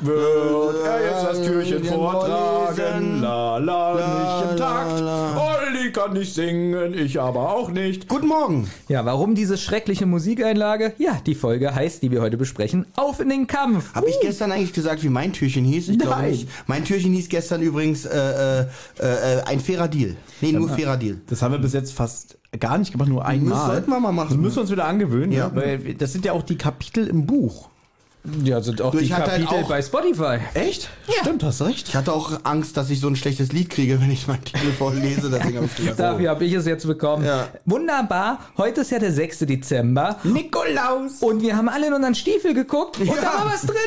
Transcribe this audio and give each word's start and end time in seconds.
Wird 0.00 0.84
er 0.84 1.02
jetzt 1.04 1.24
das 1.24 1.42
Türchen 1.42 1.84
vortragen? 1.84 3.20
La 3.20 3.58
la, 3.58 3.94
nicht 3.94 4.50
im 4.52 4.56
Takt. 4.56 5.00
Olli 5.02 5.92
kann 5.92 6.12
nicht 6.14 6.34
singen, 6.34 6.94
ich 6.94 7.20
aber 7.20 7.50
auch 7.54 7.70
nicht. 7.70 8.08
Guten 8.08 8.28
Morgen. 8.28 8.70
Ja, 8.88 9.04
warum 9.04 9.34
diese 9.34 9.58
schreckliche 9.58 10.06
Musikeinlage? 10.06 10.94
Ja, 10.98 11.20
die 11.26 11.34
Folge 11.34 11.74
heißt, 11.74 12.02
die 12.02 12.10
wir 12.10 12.20
heute 12.22 12.36
besprechen, 12.36 12.86
Auf 12.96 13.20
in 13.20 13.28
den 13.28 13.46
Kampf. 13.46 13.94
Habe 13.94 14.08
ich 14.08 14.18
gestern 14.20 14.52
eigentlich 14.52 14.72
gesagt, 14.72 15.02
wie 15.02 15.08
mein 15.08 15.32
Türchen 15.32 15.64
hieß? 15.64 15.88
Ich 15.88 15.98
glaube 15.98 16.16
Nein. 16.22 16.30
nicht. 16.30 16.48
Mein 16.66 16.84
Türchen 16.84 17.12
hieß 17.12 17.28
gestern 17.28 17.60
übrigens 17.60 18.06
äh, 18.06 18.60
äh, 18.60 18.66
äh, 19.00 19.42
ein 19.46 19.60
fairer 19.60 19.88
Deal. 19.88 20.16
Nee, 20.40 20.52
nur 20.52 20.68
fairer 20.68 20.96
Deal. 20.96 21.18
Das 21.28 21.42
haben 21.42 21.52
wir 21.52 21.58
bis 21.58 21.72
jetzt 21.72 21.92
fast 21.92 22.38
gar 22.58 22.78
nicht 22.78 22.92
gemacht, 22.92 23.08
nur 23.08 23.24
einmal. 23.26 23.66
sollten 23.66 23.90
wir 23.90 24.00
mal 24.00 24.12
machen. 24.12 24.28
Das 24.30 24.38
müssen 24.38 24.56
wir 24.56 24.62
uns 24.62 24.70
wieder 24.70 24.86
angewöhnen, 24.86 25.32
Ja. 25.32 25.50
weil 25.54 25.94
das 25.94 26.12
sind 26.12 26.24
ja 26.24 26.32
auch 26.32 26.42
die 26.42 26.56
Kapitel 26.56 27.06
im 27.06 27.26
Buch. 27.26 27.68
Ja, 28.44 28.60
sind 28.60 28.82
auch 28.82 28.90
Du, 28.90 28.98
die 28.98 29.04
ich 29.04 29.12
hatte 29.12 29.30
halt 29.30 29.42
Kapitel 29.46 29.64
auch- 29.64 29.68
bei 29.68 29.80
Spotify. 29.80 30.38
Echt? 30.52 30.90
Stimmt, 31.22 31.42
hast 31.44 31.62
recht. 31.62 31.88
Ich 31.88 31.94
hatte 31.94 32.12
auch 32.12 32.32
Angst, 32.42 32.76
dass 32.76 32.90
ich 32.90 33.00
so 33.00 33.08
ein 33.08 33.16
schlechtes 33.16 33.52
Lied 33.52 33.70
kriege, 33.70 33.98
wenn 34.00 34.10
ich 34.10 34.26
meinen 34.26 34.44
Titel 34.44 34.70
vorlese. 34.72 35.30
Deswegen 35.30 35.56
habe 35.56 35.66
ich 35.66 35.76
gesagt, 35.76 35.98
Dafür 36.00 36.30
habe 36.30 36.44
ich 36.44 36.52
es 36.52 36.66
jetzt 36.66 36.86
bekommen. 36.86 37.24
Ja. 37.24 37.48
Wunderbar. 37.64 38.40
Heute 38.58 38.82
ist 38.82 38.90
ja 38.90 38.98
der 38.98 39.12
6. 39.12 39.38
Dezember. 39.40 40.16
Nikolaus! 40.24 41.20
Und 41.20 41.40
wir 41.42 41.56
haben 41.56 41.68
alle 41.68 41.86
in 41.86 41.92
unseren 41.94 42.14
Stiefel 42.14 42.52
geguckt 42.54 42.98
und 42.98 43.06
Ja. 43.06 43.14
da 43.14 43.22
war 43.44 43.46
was 43.52 43.62
drinne. 43.62 43.78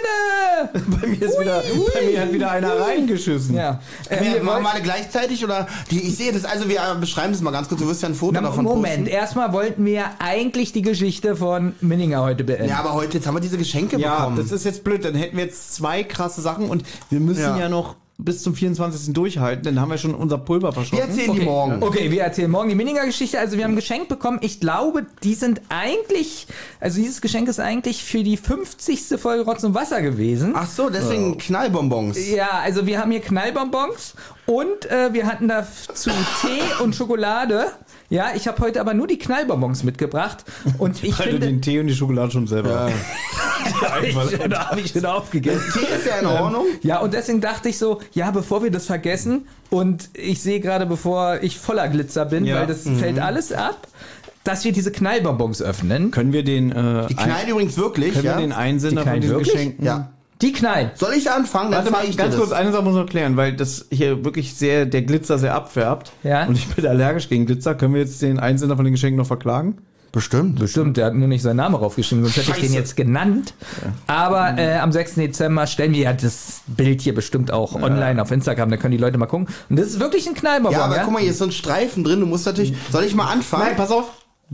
Bei 1.02 1.08
mir, 1.08 1.22
ist 1.22 1.40
wieder, 1.40 1.62
bei 1.94 2.06
mir 2.12 2.22
hat 2.22 2.34
wieder 2.34 2.52
einer 2.52 2.80
reingeschissen. 2.80 3.56
Ja. 3.56 3.80
Ähm, 4.09 4.20
wir 4.26 4.34
wir 4.36 4.44
machen 4.44 4.48
wollen- 4.56 4.64
wir 4.64 4.72
alle 4.74 4.82
gleichzeitig 4.82 5.44
oder 5.44 5.68
die, 5.92 6.00
ich 6.02 6.16
sehe 6.18 6.31
das, 6.31 6.46
also 6.46 6.68
wir 6.69 6.80
beschreiben 7.00 7.34
das 7.34 7.42
mal 7.42 7.52
ganz 7.52 7.68
kurz, 7.68 7.81
du 7.81 7.88
wirst 7.88 8.02
ja 8.02 8.09
ein 8.09 8.16
Foto 8.16 8.34
Na, 8.34 8.42
davon 8.42 8.63
Moment, 8.63 9.08
erstmal 9.08 9.53
wollten 9.53 9.86
wir 9.86 10.06
eigentlich 10.19 10.72
die 10.74 10.81
Geschichte 10.81 11.36
von 11.36 11.75
Minninger 11.81 12.22
heute 12.22 12.44
beenden. 12.44 12.69
Ja, 12.69 12.80
aber 12.80 12.94
heute, 12.94 13.18
jetzt 13.18 13.28
haben 13.28 13.36
wir 13.36 13.42
diese 13.42 13.58
Geschenke 13.58 14.00
Ja, 14.00 14.16
bekommen. 14.18 14.31
Das 14.36 14.52
ist 14.52 14.66
jetzt 14.66 14.84
blöd. 14.84 15.03
Dann 15.06 15.16
hätten 15.16 15.38
wir 15.38 15.46
jetzt 15.46 15.74
zwei 15.75 16.03
krasse 16.03 16.42
Sachen 16.42 16.69
und 16.69 16.84
wir 17.09 17.19
müssen 17.19 17.42
Ja. 17.42 17.58
ja, 17.58 17.69
noch 17.69 17.96
bis 18.24 18.44
zum 18.44 18.53
24. 18.53 19.14
durchhalten. 19.16 19.64
Dann 19.64 19.80
haben 19.81 19.90
wir 19.90 19.97
schon 19.97 20.14
unser 20.14 20.38
Pulver 20.38 20.68
wir 20.68 20.74
verschossen. 20.74 21.09
erzählen 21.09 21.34
die 21.34 21.42
morgen. 21.42 21.81
Okay, 21.81 22.12
wir 22.12 22.22
erzählen 22.22 22.52
morgen 22.52 22.69
die 22.69 22.75
Minninger-Geschichte. 22.75 23.40
Also 23.40 23.58
wir 23.58 23.64
haben 23.64 23.72
ein 23.72 23.78
Geschenk 23.78 24.09
bekommen. 24.09 24.38
Ich 24.42 24.59
glaube, 24.59 25.08
die 25.24 25.34
sind 25.34 25.62
eigentlich, 25.69 26.46
also 26.80 27.02
dieses 27.02 27.22
Geschenk 27.22 27.47
ist 27.47 27.59
eigentlich 27.59 28.03
für 28.03 28.22
die 28.24 28.38
50. 28.38 29.19
Folge 29.19 29.44
Rotz 29.44 29.64
und 29.64 29.74
Wasser 29.74 30.03
gewesen. 30.03 30.53
Ach 30.56 30.68
so, 30.69 30.92
deswegen 30.92 31.40
Knallbonbons. 31.40 32.30
Ja, 32.30 32.50
also 32.63 32.86
wir 32.86 33.00
haben 33.00 33.09
hier 33.09 33.22
Knallbonbons 33.22 34.13
und 34.46 34.86
äh, 34.92 35.13
wir 35.13 35.25
hatten 35.25 35.48
dazu 35.48 36.12
Tee 36.42 36.84
und 36.84 36.96
Schokolade. 36.96 37.72
Ja, 38.12 38.32
ich 38.36 38.48
habe 38.48 38.62
heute 38.62 38.82
aber 38.82 38.94
nur 38.94 39.08
die 39.08 39.18
Knallbonbons 39.18 39.84
mitgebracht 39.84 40.44
und 40.78 41.02
ich 41.04 41.18
Weil 41.18 41.26
du 41.28 41.32
finde, 41.32 41.48
den 41.48 41.62
Tee 41.62 41.80
und 41.80 41.88
die 41.88 41.96
Schokolade 41.96 42.30
schon 42.32 42.46
selber 42.46 42.92
ich, 44.04 44.16
da 44.50 44.70
habe 44.70 44.82
ich 44.82 44.92
schon 44.92 45.06
aufgegessen. 45.06 45.64
Tee 45.74 45.96
ist 45.96 46.06
ja 46.06 46.18
in 46.20 46.26
Ordnung. 46.26 46.66
Ja, 46.82 47.00
und 47.00 47.14
deswegen 47.14 47.42
dachte 47.42 47.70
ich 47.70 47.78
so, 47.78 48.02
ja, 48.14 48.30
bevor 48.32 48.64
wir 48.64 48.70
das 48.72 48.86
vergessen, 48.86 49.48
und 49.70 50.10
ich 50.14 50.42
sehe 50.42 50.60
gerade, 50.60 50.86
bevor 50.86 51.40
ich 51.42 51.58
voller 51.58 51.88
Glitzer 51.88 52.26
bin, 52.26 52.44
Ja. 52.46 52.58
weil 52.60 52.68
das 52.68 52.82
fällt 53.00 53.18
alles 53.20 53.54
ab, 53.54 53.88
dass 54.44 54.66
wir 54.66 54.74
diese 54.74 54.92
Knallbonbons 54.92 55.62
öffnen. 55.62 56.12
Können 56.12 56.34
wir 56.34 56.44
den, 56.44 56.72
äh, 56.72 57.08
Die 57.08 57.18
ein, 57.18 57.26
knallen 57.30 57.48
übrigens 57.48 57.78
wirklich, 57.78 58.14
können 58.14 58.26
ja? 58.26 58.36
wir 58.38 58.42
den 58.42 58.52
Einsender 58.52 59.04
Die 59.04 59.10
von 59.10 59.22
diesen 59.22 59.36
wirklich? 59.38 59.54
Geschenken? 59.54 59.86
ja. 59.86 60.12
Die 60.41 60.52
knallen. 60.52 60.91
Soll 60.96 61.13
ich 61.13 61.29
anfangen? 61.29 61.72
Warte 61.72 61.91
mal, 61.91 62.03
ganz 62.06 62.16
dir 62.16 62.38
kurz, 62.38 62.50
das. 62.50 62.59
eine 62.59 62.72
Sache 62.72 62.84
muss 62.84 62.96
man 62.96 63.06
klären, 63.06 63.38
weil 63.38 63.56
das 63.56 63.85
hier 63.91 64.25
wirklich 64.25 64.56
sehr, 64.56 64.85
der 64.85 65.03
Glitzer 65.03 65.38
sehr 65.38 65.53
abfärbt. 65.53 66.12
Ja. 66.24 66.46
Und 66.46 66.57
ich 66.57 66.68
bin 66.68 66.85
allergisch 66.88 67.29
gegen 67.29 67.46
Glitzer. 67.46 67.75
Können 67.75 67.94
wir 67.94 68.02
jetzt 68.02 68.22
den 68.22 68.40
Einsender 68.40 68.75
von 68.75 68.85
den 68.85 68.94
Geschenken 68.94 69.18
noch 69.18 69.28
verklagen? 69.28 69.78
Bestimmt. 70.12 70.59
Bestimmt, 70.59 70.97
der 70.97 71.06
hat 71.06 71.16
nur 71.16 71.30
nicht 71.30 71.41
seinen 71.41 71.56
Namen 71.57 71.75
raufgeschrieben, 71.75 72.25
sonst 72.25 72.35
hätte 72.35 72.51
ich 72.51 72.66
den 72.66 72.74
jetzt 72.74 72.97
genannt. 72.97 73.53
Aber 74.07 74.57
äh, 74.57 74.78
am 74.78 74.91
6. 74.91 75.16
Dezember 75.16 75.68
stellen 75.68 75.94
wir 75.94 76.01
ja 76.01 76.13
das 76.13 76.63
Bild 76.68 77.00
hier 77.00 77.16
bestimmt 77.16 77.51
auch 77.53 77.75
online 77.81 78.22
auf 78.22 78.30
Instagram, 78.30 78.69
da 78.72 78.75
können 78.78 78.91
die 78.91 78.97
Leute 78.97 79.18
mal 79.18 79.28
gucken. 79.28 79.47
Und 79.69 79.80
das 79.80 79.88
ist 79.88 80.01
wirklich 80.01 80.28
ein 80.28 80.34
Knallbonbon, 80.34 80.74
Ja, 80.74 80.84
aber 80.84 80.97
ja? 80.97 81.03
guck 81.06 81.13
mal, 81.13 81.22
hier 81.22 81.31
ist 81.31 81.38
so 81.38 81.46
ein 81.46 81.53
Streifen 81.53 82.03
drin. 82.03 82.19
Du 82.19 82.25
musst 82.25 82.46
natürlich. 82.46 82.74
Soll 82.91 83.06
ich 83.06 83.16
mal 83.16 83.31
anfangen? 83.31 83.63
Nein, 83.68 83.78
pass 83.78 83.90
auf. 83.90 84.12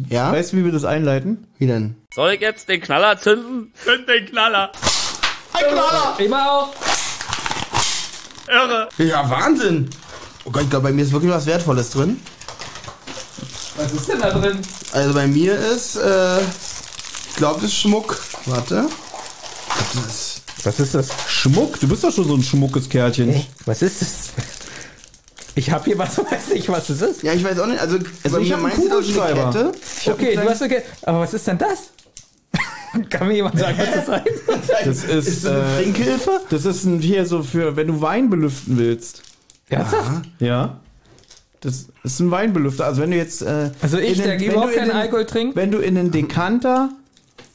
Ja? 0.09 0.31
Weißt 0.31 0.53
du, 0.53 0.57
wie 0.57 0.65
wir 0.65 0.71
das 0.71 0.85
einleiten? 0.85 1.47
Wie 1.57 1.65
denn? 1.65 1.95
Soll 2.13 2.33
ich 2.33 2.41
jetzt 2.41 2.69
den 2.69 2.79
Knaller 2.79 3.17
zünden? 3.17 3.71
Zünd 3.83 4.07
den 4.07 4.27
Knaller. 4.27 4.71
Ein 5.57 5.73
Knaller! 5.73 6.15
Immer 6.19 6.51
auch. 6.51 6.69
Irre. 8.47 8.89
Ja, 8.97 9.29
Wahnsinn! 9.29 9.89
Oh 10.45 10.51
Gott, 10.51 10.63
ich 10.63 10.69
glaube, 10.69 10.87
bei 10.87 10.93
mir 10.93 11.03
ist 11.03 11.11
wirklich 11.11 11.31
was 11.31 11.45
Wertvolles 11.45 11.89
drin. 11.91 12.21
Was 13.75 13.91
ist 13.91 14.07
denn 14.07 14.19
da 14.19 14.31
drin? 14.31 14.59
Also 14.93 15.13
bei 15.13 15.27
mir 15.27 15.55
ist, 15.57 15.97
äh, 15.97 16.39
ich 16.39 17.35
glaube, 17.35 17.55
das 17.61 17.71
ist 17.71 17.77
Schmuck. 17.77 18.17
Warte. 18.45 18.87
Das 19.93 20.05
ist, 20.05 20.41
Was 20.63 20.79
ist 20.79 20.95
das? 20.95 21.07
Schmuck? 21.27 21.79
Du 21.79 21.87
bist 21.87 22.03
doch 22.03 22.11
schon 22.13 22.27
so 22.27 22.33
ein 22.35 22.43
schmuckes 22.43 22.89
Kerlchen. 22.89 23.45
Was 23.65 23.81
ist 23.81 24.01
das? 24.01 24.09
Ich 25.55 25.71
habe 25.71 25.85
hier 25.85 25.97
was, 25.97 26.17
weiß 26.31 26.49
nicht, 26.53 26.69
was 26.69 26.89
es 26.89 27.01
ist. 27.01 27.23
ja, 27.23 27.33
ich 27.33 27.43
weiß 27.43 27.59
auch 27.59 27.67
nicht. 27.67 27.79
Also, 27.79 27.97
Also 28.23 28.39
ich 28.39 28.49
mir 28.49 28.55
hab 28.57 28.63
einen 28.63 28.73
eine 28.73 28.89
Kugelschreiber. 28.89 29.73
Okay, 30.05 30.35
du 30.35 30.49
hast 30.49 30.61
okay. 30.61 30.81
Aber 31.03 31.19
was 31.19 31.33
ist 31.33 31.45
denn 31.47 31.57
das? 31.57 31.89
Kann 33.09 33.27
mir 33.27 33.35
jemand 33.35 33.57
sagen, 33.59 33.77
was 33.77 33.91
das 33.93 34.07
heißt? 34.07 34.27
Das 34.85 35.03
ist, 35.03 35.27
Ist 35.27 35.45
das 35.45 35.51
eine 35.51 35.61
äh, 35.79 35.83
Trinkhilfe? 35.83 36.31
das 36.49 36.65
ist 36.65 36.85
ein, 36.85 36.99
hier 36.99 37.25
so 37.25 37.43
für, 37.43 37.75
wenn 37.75 37.87
du 37.87 38.01
Wein 38.01 38.29
belüften 38.29 38.77
willst. 38.77 39.21
Ernsthaft? 39.69 40.23
Ja. 40.39 40.79
Das 41.61 41.87
ist 42.03 42.19
ein 42.19 42.29
Weinbelüfter. 42.31 42.85
Also 42.85 43.01
wenn 43.01 43.11
du 43.11 43.17
jetzt, 43.17 43.41
äh, 43.41 43.71
Also 43.81 43.97
ich, 43.97 44.17
in 44.19 44.23
der 44.23 44.37
den- 44.37 44.41
wenn 44.41 44.51
überhaupt 44.51 44.69
du 44.69 44.73
in 44.73 44.79
keinen 44.79 44.87
den- 44.89 44.97
Alkohol 44.97 45.25
trinkt? 45.25 45.55
Wenn 45.55 45.71
du 45.71 45.79
in 45.79 45.97
einen 45.97 46.11
Dekanter 46.11 46.89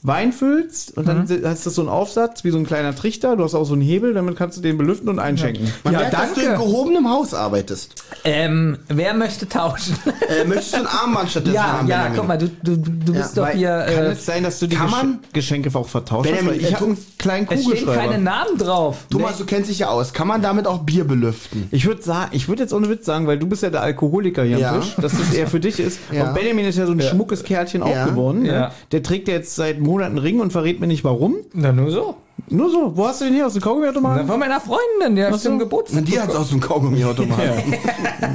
Wein 0.05 0.33
füllst 0.33 0.97
und 0.97 1.07
dann 1.07 1.29
hast 1.45 1.65
du 1.65 1.71
so 1.71 1.81
einen 1.81 1.89
Aufsatz 1.89 2.43
wie 2.43 2.51
so 2.51 2.59
ein 2.59 2.67
kleiner 2.67 2.93
Trichter, 2.95 3.37
du 3.37 3.45
hast 3.45 3.55
auch 3.55 3.65
so 3.65 3.75
einen 3.75 3.83
Hebel, 3.83 4.15
damit 4.15 4.35
kannst 4.37 4.59
du 4.59 4.63
den 4.63 4.77
belüften 4.77 5.09
und 5.09 5.21
einschenken. 5.21 5.73
Man 5.85 5.93
Ja, 5.93 6.01
merkt, 6.01 6.15
dass 6.15 6.35
du 6.35 6.41
in 6.41 6.47
danke. 6.49 6.65
gehobenem 6.65 7.09
Haus 7.09 7.35
arbeitest. 7.35 8.03
Ähm, 8.25 8.79
wer 8.89 9.15
möchte 9.15 9.49
tauschen? 9.49 9.97
Äh, 10.29 10.45
möchtest 10.45 10.75
du 10.75 10.79
ein 10.79 10.87
Armband 10.87 11.31
stattdessen 11.31 11.55
ja, 11.55 11.73
haben, 11.79 11.87
ja, 11.89 12.11
guck 12.17 12.27
mal, 12.27 12.37
du, 12.37 12.49
du, 12.65 12.77
du 12.77 13.13
bist 13.13 13.37
doch 13.37 13.45
weil- 13.45 13.57
hier. 13.57 13.69
Kann 13.87 14.05
Äh, 14.07 14.09
es 14.13 14.27
sein, 14.27 14.43
dass 14.43 14.59
du 14.59 14.67
die 14.67 14.75
kann 14.75 14.87
Gesch 14.89 14.97
man- 14.97 15.19
Geschenke 15.33 15.71
auch 15.79 15.89
vertauscht 15.89 16.29
hast? 16.33 16.57
Ich 16.57 16.71
äh, 16.71 16.75
habe 16.75 16.85
einen 16.87 16.99
kleinen 17.19 17.47
es 17.49 17.61
stehen 17.63 17.65
Kugelschreiber. 17.73 18.11
keine 18.11 18.23
Namen 18.23 18.59
drauf. 18.59 18.97
Thomas, 19.09 19.39
du 19.39 19.45
kennst 19.47 19.71
dich 19.71 19.79
ja 19.81 19.89
aus. 19.89 20.13
Kann 20.13 20.27
man 20.27 20.43
damit 20.43 20.67
auch 20.67 20.79
Bier 20.81 21.05
belüften? 21.05 21.69
Ich 21.71 21.87
würde 21.87 22.03
sagen, 22.03 22.31
ich 22.35 22.49
würde 22.49 22.63
jetzt 22.63 22.73
ohne 22.73 22.89
Witz 22.89 23.07
sagen, 23.07 23.29
weil 23.29 23.39
du 23.39 23.47
bist 23.47 23.63
ja 23.63 23.71
der 23.71 23.83
Alkoholiker 23.83 24.43
hier 24.43 24.59
Ja. 24.59 24.73
am 24.73 24.81
Tisch, 24.81 24.95
dass 24.97 25.13
das 25.17 25.33
eher 25.33 25.47
für 25.47 25.61
dich 25.61 25.79
ist. 25.79 26.01
Ja. 26.13 26.29
Und 26.29 26.35
Benjamin 26.35 26.67
ist 26.67 26.77
ja 26.77 26.87
so 26.87 26.93
ein 26.93 27.01
schmuckes 27.01 27.45
Kerlchen 27.45 27.83
auch 27.85 27.89
Ja. 27.95 28.07
geworden. 28.07 28.45
Ja. 28.45 28.53
Ne? 28.53 28.71
Der 28.91 29.03
trägt 29.05 29.29
ja 29.29 29.35
jetzt 29.35 29.55
seit 29.55 29.79
Monaten 29.79 29.92
Ring 30.01 30.41
und 30.41 30.53
verrät 30.53 30.81
mir 30.81 30.87
nicht 30.87 31.05
warum. 31.05 31.37
Na, 31.53 31.73
nur 31.73 31.91
so. 31.91 32.17
Nur 32.49 32.71
so. 32.71 32.97
Wo 32.97 33.07
hast 33.07 33.21
du 33.21 33.27
den 33.27 33.35
hier 33.35 33.47
aus 33.47 33.53
dem 33.55 33.61
Na, 33.61 33.67
Kaugummiautomaten? 33.69 34.27
von 34.27 34.39
meiner 34.41 34.61
Freundin, 34.61 35.17
die 35.17 35.25
hat 35.25 35.39
zum 35.41 35.59
Geburtstag. 35.59 36.05
Die 36.05 36.19
hat's 36.21 36.35
aus 36.35 36.51
dem 36.51 36.61
Kaugummiautomaten. 36.61 37.75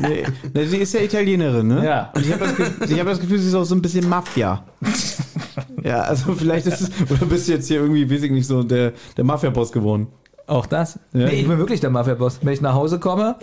nee, 0.02 0.24
nee, 0.54 0.66
sie 0.66 0.78
ist 0.78 0.94
ja 0.94 1.02
Italienerin, 1.02 1.68
ne? 1.68 1.86
Ja. 1.86 2.12
Und 2.16 2.26
ich 2.26 2.32
habe 2.32 2.46
das, 2.80 2.90
ich 2.90 3.00
hab 3.00 3.08
das 3.08 3.20
Gefühl, 3.20 3.40
sie 3.40 3.48
ist 3.50 3.56
auch 3.56 3.64
so 3.66 3.76
ein 3.76 3.82
bisschen 3.82 4.08
Mafia. 4.08 4.64
ja, 5.84 6.02
also 6.02 6.34
vielleicht 6.34 6.68
ist 6.68 6.82
es, 6.82 6.90
oder 7.12 7.26
bist 7.26 7.48
du 7.48 7.54
jetzt 7.54 7.68
hier 7.68 7.82
irgendwie, 7.82 8.10
weiß 8.10 8.24
ich 8.24 8.32
nicht, 8.32 8.48
so 8.48 8.64
der, 8.64 8.94
der 9.18 9.24
Mafia-Boss 9.24 9.72
geworden. 9.72 10.08
Auch 10.48 10.66
das? 10.66 11.00
Ja. 11.14 11.26
Nee, 11.28 11.42
ich 11.42 11.48
bin 11.48 11.58
wirklich 11.58 11.82
der 11.82 11.90
Mafia-Boss. 11.90 12.40
Wenn 12.42 12.54
ich 12.54 12.62
nach 12.62 12.74
Hause 12.74 13.00
komme, 13.00 13.36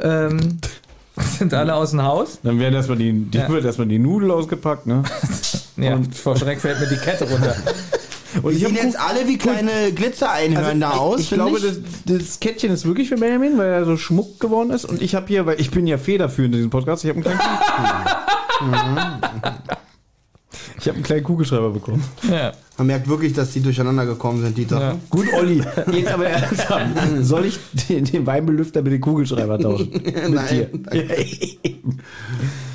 ähm, 0.00 0.58
sind 1.38 1.54
alle 1.54 1.74
aus 1.74 1.90
dem 1.92 2.02
Haus. 2.02 2.40
Dann 2.42 2.58
werden 2.58 2.74
erstmal 2.74 2.98
die, 2.98 3.12
die, 3.12 3.38
Ja. 3.38 3.48
wird 3.48 3.64
erstmal 3.64 3.86
die 3.88 3.98
Nudel 3.98 4.30
ausgepackt, 4.30 4.86
ne? 4.86 5.02
Ja, 5.78 5.94
und 5.94 6.14
vor 6.14 6.36
Schreck 6.36 6.60
fällt 6.60 6.80
mir 6.80 6.88
die 6.88 6.96
Kette 6.96 7.24
runter. 7.24 7.56
Und 8.42 8.52
Die 8.52 8.58
ich 8.58 8.64
sehen 8.66 8.74
jetzt 8.74 9.00
alle 9.00 9.26
wie 9.26 9.38
kleine 9.38 9.90
Glitzereinhörner 9.94 10.90
Also, 10.90 11.00
aus. 11.00 11.20
Ich 11.20 11.28
find 11.30 11.40
glaube, 11.40 11.60
das, 11.60 11.78
das 12.04 12.40
Kettchen 12.40 12.70
ist 12.70 12.84
wirklich 12.84 13.08
für 13.08 13.16
Benjamin, 13.16 13.56
weil 13.56 13.68
er 13.68 13.84
so 13.86 13.96
Schmuck 13.96 14.38
geworden 14.38 14.70
ist. 14.70 14.84
Und 14.84 15.00
ich 15.00 15.14
habe 15.14 15.26
hier, 15.28 15.46
weil 15.46 15.58
ich 15.58 15.70
bin 15.70 15.86
ja 15.86 15.96
federführend 15.96 16.54
in 16.54 16.58
diesem 16.58 16.70
Podcast, 16.70 17.04
ich 17.04 17.08
habe 17.10 17.24
einen 17.26 17.38
kleinen, 17.38 17.40
ich 20.78 20.86
habe 20.88 20.96
einen 20.96 21.02
kleinen 21.04 21.24
Kugelschreiber 21.24 21.70
bekommen. 21.70 22.04
Ja. 22.30 22.52
Man 22.76 22.88
merkt 22.88 23.08
wirklich, 23.08 23.32
dass 23.32 23.52
die 23.52 23.60
durcheinander 23.60 24.04
gekommen 24.04 24.42
sind, 24.42 24.58
die 24.58 24.64
Sachen. 24.64 24.82
Ja. 24.82 24.96
Gut, 25.08 25.26
Olli, 25.32 25.62
jetzt 25.92 26.12
aber 26.12 26.26
ernsthaft. 26.26 26.86
Soll 27.22 27.46
ich 27.46 27.58
den, 27.88 28.04
den 28.04 28.26
Weinbelüfter 28.26 28.82
mit 28.82 28.92
dem 28.92 29.00
Kugelschreiber 29.00 29.58
tauschen? 29.58 29.90
mit 29.90 30.30
Nein, 30.30 30.68
dir? 30.92 31.06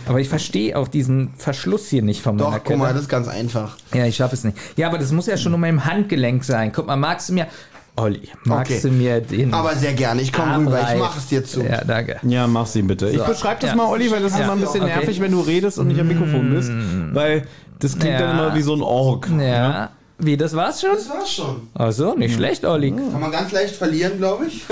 Aber 0.08 0.20
ich 0.20 0.30
verstehe 0.30 0.78
auch 0.78 0.88
diesen 0.88 1.34
Verschluss 1.38 1.88
hier 1.88 2.02
nicht 2.02 2.22
von 2.22 2.36
meiner 2.36 2.52
Doch, 2.58 2.64
guck 2.64 2.78
mal, 2.78 2.94
das 2.94 3.04
ist 3.04 3.10
ganz 3.10 3.28
einfach. 3.28 3.78
Ja, 3.94 4.06
ich 4.06 4.16
schaffe 4.16 4.36
es 4.36 4.44
nicht. 4.44 4.58
Ja, 4.76 4.88
aber 4.88 4.98
das 4.98 5.12
muss 5.12 5.28
ja 5.28 5.38
schon 5.38 5.54
um 5.54 5.62
meinem 5.62 5.86
Handgelenk 5.86 6.44
sein. 6.44 6.72
Guck 6.74 6.88
mal, 6.88 6.96
magst 6.96 7.30
du 7.30 7.34
mir, 7.34 7.48
Olli, 7.96 8.28
magst 8.44 8.72
Okay. 8.72 8.82
du 8.82 8.90
mir 8.92 9.22
den 9.22 9.54
Aber 9.54 9.76
sehr 9.76 9.94
gerne. 9.94 10.22
Ich 10.22 10.34
komme 10.34 10.58
rüber. 10.58 10.80
Ich 10.92 11.00
mache 11.00 11.20
es 11.20 11.28
dir 11.28 11.44
zu. 11.46 11.62
Ja, 11.64 11.84
danke. 11.84 12.18
Ja, 12.24 12.48
mach 12.48 12.66
sie 12.66 12.82
bitte. 12.82 13.10
Ich 13.10 13.22
beschreib 13.22 13.60
das 13.60 13.70
Ja. 13.70 13.76
mal, 13.76 13.86
Olli, 13.88 14.10
weil 14.12 14.22
das 14.22 14.34
ist 14.34 14.40
immer 14.40 14.54
ein 14.54 14.60
bisschen 14.62 14.82
Okay. 14.84 14.96
nervig, 14.98 15.22
wenn 15.22 15.32
du 15.32 15.42
redest 15.42 15.78
und 15.78 15.88
nicht 15.88 16.00
am 16.00 16.08
Mikrofon 16.08 16.50
bist. 16.54 16.72
Weil 17.14 17.44
das 17.80 17.98
klingt 17.98 18.20
dann 18.20 18.38
Ja. 18.38 18.46
immer 18.48 18.56
wie 18.56 18.62
so 18.62 18.74
ein 18.76 18.82
Org. 18.82 19.30
Ja. 19.40 19.92
Wie, 20.20 20.38
das 20.38 20.56
war's 20.56 20.80
schon? 20.80 20.92
Das 20.92 21.10
war's 21.10 21.32
schon. 21.32 21.68
Ach 21.74 21.92
so, 21.92 22.14
nicht 22.14 22.36
schlecht, 22.36 22.64
Olli. 22.66 22.92
Kann 22.92 23.20
man 23.20 23.32
ganz 23.32 23.52
leicht 23.52 23.76
verlieren, 23.76 24.20
glaube 24.20 24.46
ich. 24.46 24.64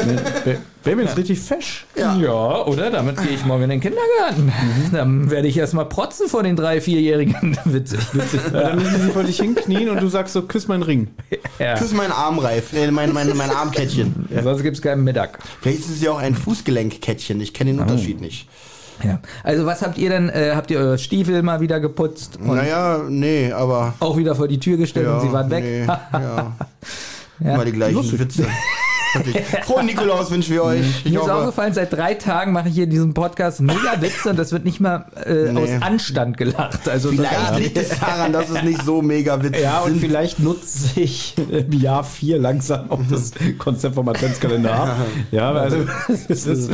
Baby 0.83 1.03
ist 1.05 1.17
richtig 1.17 1.39
fesch. 1.39 1.87
Ja. 1.95 2.63
oder? 2.65 2.91
Damit 2.91 3.17
gehe 3.17 3.31
ich 3.31 3.43
morgen 3.43 3.63
in 3.63 3.71
den 3.71 3.81
Kindergarten. 3.81 4.53
Dann 4.91 5.31
werde 5.31 5.47
ich 5.47 5.57
erstmal 5.57 5.85
protzen 5.85 6.27
vor 6.27 6.43
den 6.43 6.55
drei, 6.55 6.79
vierjährigen. 6.79 7.57
witzig, 7.65 7.99
witzig. 8.13 8.39
Ja, 8.53 8.69
dann 8.69 8.77
müssen 8.77 9.01
sie 9.01 9.09
vor 9.09 9.23
dich 9.23 9.37
hinknien 9.37 9.89
und 9.89 10.01
du 10.01 10.07
sagst 10.09 10.33
so, 10.33 10.43
küss 10.43 10.67
meinen 10.67 10.83
Ring. 10.83 11.07
Ja. 11.57 11.75
Küss 11.75 11.91
meinen 11.91 12.11
Armreif, 12.11 12.73
äh, 12.73 12.91
mein, 12.91 13.11
mein, 13.11 13.35
mein 13.35 13.49
Armkettchen. 13.49 14.29
Sonst 14.43 14.61
gibt's 14.61 14.81
keinen 14.81 15.03
Mittag. 15.03 15.39
Vielleicht 15.61 15.79
ist 15.79 15.89
es 15.89 16.01
ja 16.01 16.11
auch 16.11 16.19
ein 16.19 16.35
Fußgelenkkettchen. 16.35 17.41
Ich 17.41 17.53
kenne 17.53 17.71
den 17.71 17.79
Unterschied 17.79 18.21
nicht. 18.21 18.47
Ja. 19.03 19.19
Also 19.43 19.65
was 19.65 19.81
habt 19.81 19.97
ihr 19.97 20.09
denn? 20.09 20.29
Äh, 20.29 20.51
habt 20.55 20.69
ihr 20.71 20.79
eure 20.79 20.97
Stiefel 20.97 21.41
mal 21.43 21.59
wieder 21.61 21.79
geputzt 21.79 22.37
und 22.39 22.55
Naja, 22.55 23.01
nee, 23.09 23.51
aber. 23.51 23.93
auch 23.99 24.17
wieder 24.17 24.35
vor 24.35 24.47
die 24.47 24.59
Tür 24.59 24.77
gestellt 24.77 25.07
Ja, 25.07 25.15
und 25.15 25.21
sie 25.21 25.31
waren 25.31 25.49
weg? 25.49 25.63
Nee, 25.63 25.85
ja. 26.13 26.51
Immer 27.39 27.65
die 27.65 27.71
gleichen 27.71 28.19
Witze. 28.19 28.45
Frohen 29.65 29.85
Nikolaus 29.87 30.31
wünschen 30.31 30.53
wir 30.53 30.63
euch. 30.63 30.79
Ich 31.03 31.11
Mir 31.11 31.21
ist 31.21 31.29
aufgefallen, 31.29 31.73
seit 31.73 31.91
drei 31.93 32.13
Tagen 32.13 32.51
mache 32.53 32.69
ich 32.69 32.75
hier 32.75 32.87
diesen 32.87 33.13
Podcast 33.13 33.61
mega 33.61 34.01
Witze 34.01 34.29
und 34.29 34.39
das 34.39 34.51
wird 34.51 34.63
nicht 34.65 34.79
mal 34.79 35.05
äh, 35.25 35.51
Nee. 35.51 35.59
aus 35.59 35.69
Anstand 35.81 36.37
gelacht. 36.37 36.87
Also 36.87 37.09
vielleicht 37.09 37.57
liegt 37.59 37.77
es 37.77 37.89
daran, 37.99 38.31
dass 38.33 38.49
es 38.49 38.63
nicht 38.63 38.83
so 38.83 39.01
mega 39.01 39.41
witzig 39.43 39.63
Ja, 39.63 39.79
und 39.81 39.91
sind. 39.93 39.99
vielleicht 40.01 40.39
nutze 40.39 40.99
ich 40.99 41.35
im 41.51 41.73
Jahr 41.73 42.03
vier 42.03 42.39
langsam 42.39 42.89
auch 42.89 43.01
das 43.09 43.31
Konzept 43.57 43.95
vom 43.95 44.07
Adventskalender 44.07 44.73
ab. 44.73 44.95
Ja, 45.31 45.51
also 45.51 45.77
das 46.27 46.45
ist 46.47 46.69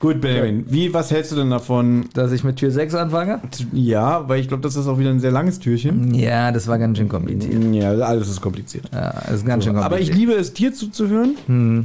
gut, 0.00 0.20
Benjamin. 0.20 0.64
Wie, 0.68 0.92
was 0.94 1.10
hältst 1.10 1.32
du 1.32 1.36
denn 1.36 1.50
davon? 1.50 2.06
dass 2.14 2.32
ich 2.32 2.44
mit 2.44 2.56
Tür 2.56 2.70
6 2.70 2.94
anfange? 2.94 3.40
Ja, 3.72 4.28
weil 4.28 4.40
ich 4.40 4.48
glaube, 4.48 4.62
das 4.62 4.76
ist 4.76 4.86
auch 4.86 4.98
wieder 4.98 5.10
ein 5.10 5.20
sehr 5.20 5.30
langes 5.30 5.58
Türchen. 5.58 6.14
Ja, 6.14 6.52
das 6.52 6.66
war 6.68 6.78
ganz 6.78 6.98
schön 6.98 7.08
kompliziert. 7.08 7.62
Ja, 7.74 7.90
alles 7.92 8.28
ist 8.28 8.40
kompliziert. 8.40 8.84
Ja, 8.92 9.10
ist 9.32 9.44
ganz 9.46 9.64
schön 9.64 9.76
Aber 9.76 9.98
ich 10.00 10.08
kompliziert. 10.10 10.16
liebe 10.30 10.32
es, 10.40 10.52
dir 10.52 10.72
zuzuhören. 10.74 11.34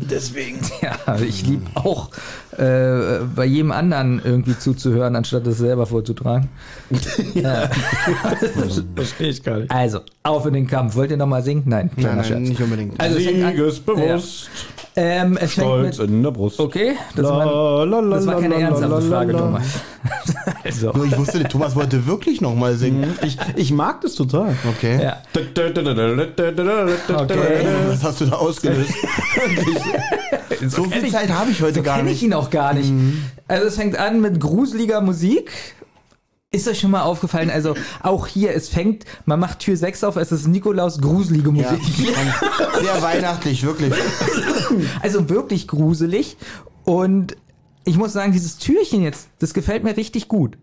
Deswegen. 0.09 0.59
Ja, 0.81 1.17
ich 1.19 1.45
liebe 1.45 1.65
auch 1.75 2.09
äh, 2.57 3.19
bei 3.35 3.45
jedem 3.45 3.71
anderen 3.71 4.21
irgendwie 4.23 4.57
zuzuhören, 4.57 5.15
anstatt 5.15 5.45
es 5.47 5.57
selber 5.57 5.85
vorzutragen. 5.85 6.49
Verstehe 8.95 9.29
ich 9.29 9.43
gar 9.43 9.59
nicht. 9.59 9.71
Also, 9.71 10.01
auf 10.23 10.45
in 10.45 10.53
den 10.53 10.67
Kampf. 10.67 10.95
Wollt 10.95 11.11
ihr 11.11 11.17
nochmal 11.17 11.43
singen? 11.43 11.63
Nein, 11.65 11.89
Nein, 11.95 11.95
kleiner 11.97 12.15
nein, 12.17 12.25
Scherz. 12.25 12.49
nicht 12.49 12.61
unbedingt. 12.61 12.99
Also, 12.99 13.17
Siegesbewusst, 13.19 14.49
Ähm, 14.99 15.37
stolz 15.47 15.99
mit, 15.99 16.09
in 16.09 16.23
der 16.23 16.31
Brust. 16.31 16.59
okay, 16.59 16.95
das, 17.15 17.23
La, 17.23 17.29
war, 17.37 17.85
la, 17.85 17.99
la, 17.99 18.15
das 18.15 18.25
war 18.25 18.41
keine 18.41 18.55
ernsthafte 18.55 18.95
la, 18.95 19.01
Frage, 19.01 19.31
la. 19.33 19.39
Thomas. 19.39 19.63
also, 20.63 20.91
Nur 20.93 21.05
ich 21.05 21.15
wusste, 21.17 21.37
der 21.37 21.49
Thomas 21.49 21.75
wollte 21.75 22.07
wirklich 22.07 22.41
nochmal 22.41 22.75
singen. 22.77 23.15
Ich, 23.23 23.37
ich 23.55 23.71
mag 23.71 24.01
das 24.01 24.15
total. 24.15 24.55
Okay. 24.67 24.99
ja. 25.03 25.17
Okay. 25.35 25.45
Was 27.89 28.03
hast 28.03 28.21
du 28.21 28.25
da 28.25 28.35
ausgelöst? 28.37 28.91
so 30.67 30.83
viel 30.85 30.91
kenn 30.91 31.05
ich- 31.05 31.11
Zeit 31.13 31.29
habe 31.29 31.51
ich 31.51 31.61
heute 31.61 31.75
So 31.75 31.83
gar 31.83 31.97
kenne 31.97 32.09
ich 32.09 32.15
nicht. 32.21 32.23
ihn 32.23 32.33
auch 32.33 32.49
gar 32.49 32.73
nicht. 32.73 32.91
Also 33.47 33.67
es 33.67 33.75
fängt 33.75 33.97
an 33.97 34.21
mit 34.21 34.39
gruseliger 34.39 35.01
Musik. 35.01 35.51
Ist 36.53 36.65
euch 36.69 36.79
schon 36.79 36.91
mal 36.91 37.01
aufgefallen, 37.01 37.49
also 37.49 37.73
auch 38.01 38.25
hier, 38.25 38.55
es 38.55 38.69
fängt, 38.69 39.03
man 39.25 39.37
macht 39.37 39.59
Tür 39.59 39.75
6 39.75 40.05
auf, 40.05 40.15
es 40.15 40.31
ist 40.31 40.47
Nikolaus 40.47 41.01
gruselige 41.01 41.51
Ja. 41.51 41.71
Musik. 41.73 41.83
Sehr 42.81 43.01
weihnachtlich, 43.01 43.63
wirklich. 43.63 43.93
Also 45.01 45.27
wirklich 45.29 45.67
gruselig. 45.67 46.37
Und 46.85 47.35
ich 47.83 47.97
muss 47.97 48.13
sagen, 48.13 48.31
dieses 48.31 48.57
Türchen 48.59 49.03
jetzt, 49.03 49.27
das 49.39 49.53
gefällt 49.53 49.83
mir 49.83 49.97
richtig 49.97 50.29
gut. 50.29 50.57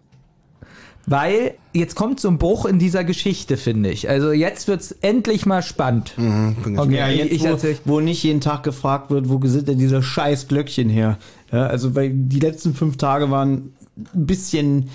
Weil 1.05 1.53
jetzt 1.75 1.97
kommt 1.97 2.19
so 2.19 2.29
ein 2.29 2.39
Bruch 2.39 2.65
in 2.65 2.79
dieser 2.79 3.05
Geschichte, 3.05 3.59
finde 3.59 3.91
ich. 3.91 4.09
Also 4.09 4.33
jetzt 4.33 4.69
wird's 4.69 4.91
endlich 5.03 5.45
mal 5.45 5.61
spannend. 5.63 6.15
Okay, 6.17 6.97
Ja, 6.97 7.09
jetzt, 7.09 7.31
ich 7.31 7.43
wo, 7.43 7.49
erzähl. 7.49 7.77
wo 7.85 8.01
nicht 8.01 8.23
jeden 8.23 8.41
Tag 8.41 8.63
gefragt 8.63 9.11
wird, 9.11 9.29
wo 9.29 9.39
sind 9.47 9.69
denn 9.69 9.77
diese 9.77 10.03
scheiß 10.03 10.49
Glöckchen 10.49 10.89
her? 10.89 11.19
Ja, 11.53 11.67
also, 11.67 11.95
weil 11.95 12.09
die 12.11 12.41
letzten 12.41 12.75
fünf 12.75 12.97
Tage 12.97 13.31
waren 13.31 13.75
ein 14.15 14.27
bisschen 14.27 14.89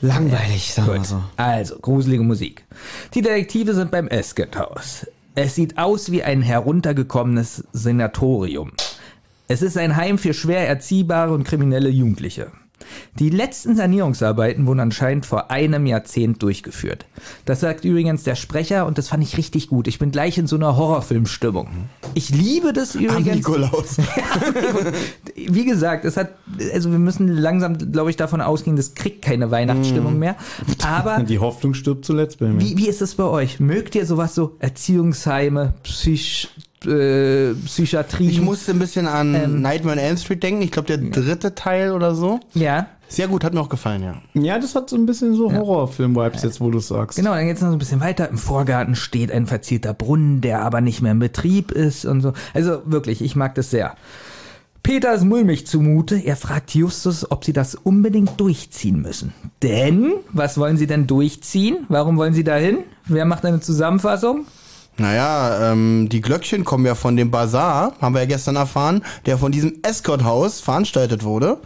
langweilig, 0.00 0.72
sagen 0.74 0.88
wir 0.88 0.96
Gut. 0.98 1.06
so. 1.06 1.22
Also, 1.36 1.78
gruselige 1.78 2.22
Musik. 2.22 2.64
Die 3.14 3.22
Detektive 3.22 3.74
sind 3.74 3.90
beim 3.90 4.08
Esket-Haus. 4.08 5.06
Es 5.34 5.54
sieht 5.54 5.78
aus 5.78 6.10
wie 6.10 6.22
ein 6.22 6.42
heruntergekommenes 6.42 7.64
Senatorium. 7.72 8.72
Es 9.46 9.62
ist 9.62 9.78
ein 9.78 9.96
Heim 9.96 10.18
für 10.18 10.34
schwer 10.34 10.68
erziehbare 10.68 11.32
und 11.32 11.44
kriminelle 11.44 11.88
Jugendliche. 11.88 12.50
Die 13.18 13.30
letzten 13.30 13.74
Sanierungsarbeiten 13.76 14.66
wurden 14.66 14.80
anscheinend 14.80 15.26
vor 15.26 15.50
einem 15.50 15.86
Jahrzehnt 15.86 16.42
durchgeführt. 16.42 17.06
Das 17.44 17.60
sagt 17.60 17.84
übrigens 17.84 18.22
der 18.22 18.34
Sprecher 18.36 18.86
und 18.86 18.98
das 18.98 19.08
fand 19.08 19.22
ich 19.22 19.36
richtig 19.36 19.68
gut. 19.68 19.88
Ich 19.88 19.98
bin 19.98 20.10
gleich 20.10 20.38
in 20.38 20.46
so 20.46 20.56
einer 20.56 20.76
Horrorfilmstimmung. 20.76 21.68
Ich 22.14 22.30
liebe 22.30 22.72
das 22.72 22.96
Am 22.96 23.02
übrigens. 23.02 23.36
Nikolaus. 23.36 23.96
Wie 25.34 25.64
gesagt, 25.64 26.04
es 26.04 26.16
hat, 26.16 26.30
also 26.72 26.90
wir 26.90 26.98
müssen 26.98 27.28
langsam, 27.28 27.76
glaube 27.92 28.10
ich, 28.10 28.16
davon 28.16 28.40
ausgehen, 28.40 28.76
das 28.76 28.94
kriegt 28.94 29.22
keine 29.22 29.50
Weihnachtsstimmung 29.50 30.18
mehr. 30.18 30.36
Aber 30.84 31.22
Die 31.28 31.38
Hoffnung 31.38 31.74
stirbt 31.74 32.04
zuletzt 32.04 32.38
bei 32.38 32.46
mir. 32.46 32.60
wie, 32.60 32.76
wie 32.76 32.88
ist 32.88 33.02
es 33.02 33.14
bei 33.14 33.24
euch? 33.24 33.60
Mögt 33.60 33.94
ihr 33.94 34.06
sowas 34.06 34.34
so 34.34 34.56
Erziehungsheime, 34.58 35.74
Psych, 35.82 36.48
äh, 36.86 37.54
Psychiatrie? 37.64 38.28
Ich 38.28 38.40
musste 38.40 38.72
ein 38.72 38.78
bisschen 38.78 39.06
an 39.08 39.34
Ähm. 39.34 39.62
Nightmare 39.62 39.96
on 39.96 40.02
Elm 40.02 40.16
Street 40.16 40.42
denken. 40.42 40.62
Ich 40.62 40.70
glaube, 40.70 40.86
der 40.86 40.98
dritte 40.98 41.54
Teil 41.54 41.92
oder 41.92 42.14
so. 42.14 42.40
ja, 42.54 42.86
Sehr 43.08 43.26
gut, 43.28 43.42
hat 43.42 43.54
mir 43.54 43.60
auch 43.60 43.68
gefallen, 43.70 44.02
ja. 44.02 44.14
Ja, 44.40 44.58
das 44.58 44.74
hat 44.74 44.90
so 44.90 44.96
ein 44.96 45.06
bisschen 45.06 45.34
so 45.34 45.50
Horrorfilm-Vibes 45.52 46.42
jetzt, 46.42 46.60
wo 46.60 46.70
du 46.70 46.78
es 46.78 46.88
sagst. 46.88 47.16
genau. 47.16 47.32
Dann 47.34 47.46
geht's 47.46 47.60
noch 47.62 47.68
so 47.70 47.76
ein 47.76 47.78
bisschen 47.78 48.00
weiter. 48.00 48.28
Im 48.28 48.36
Vorgarten 48.38 48.94
steht 48.94 49.32
ein 49.32 49.46
verzierter 49.46 49.94
Brunnen, 49.94 50.40
der 50.42 50.60
aber 50.60 50.80
nicht 50.82 51.00
mehr 51.00 51.12
in 51.12 51.18
Betrieb 51.18 51.72
ist 51.72 52.04
und 52.04 52.20
so. 52.20 52.32
Also 52.52 52.82
wirklich, 52.84 53.22
ich 53.22 53.34
mag 53.34 53.54
das 53.54 53.70
sehr. 53.70 53.94
Peter 54.82 55.12
ist 55.12 55.24
mulmig 55.24 55.66
zumute. 55.66 56.16
Er 56.16 56.36
fragt 56.36 56.74
Justus, 56.74 57.30
ob 57.30 57.44
sie 57.44 57.52
das 57.52 57.74
unbedingt 57.74 58.40
durchziehen 58.40 59.02
müssen. 59.02 59.32
Denn, 59.62 60.12
was 60.32 60.56
wollen 60.56 60.76
sie 60.78 60.86
denn 60.86 61.06
durchziehen? 61.06 61.84
Warum 61.88 62.16
wollen 62.16 62.32
sie 62.32 62.44
dahin? 62.44 62.78
Wer 63.06 63.24
macht 63.26 63.44
eine 63.44 63.60
Zusammenfassung? 63.60 64.46
Naja, 64.98 65.72
ähm, 65.72 66.08
die 66.10 66.20
Glöckchen 66.20 66.64
kommen 66.64 66.84
ja 66.84 66.94
von 66.94 67.16
dem 67.16 67.30
Bazar, 67.30 67.94
haben 68.00 68.14
wir 68.14 68.20
ja 68.20 68.26
gestern 68.26 68.56
erfahren, 68.56 69.04
der 69.26 69.38
von 69.38 69.52
diesem 69.52 69.74
Escort-Haus 69.82 70.60
veranstaltet 70.60 71.22
wurde. 71.22 71.58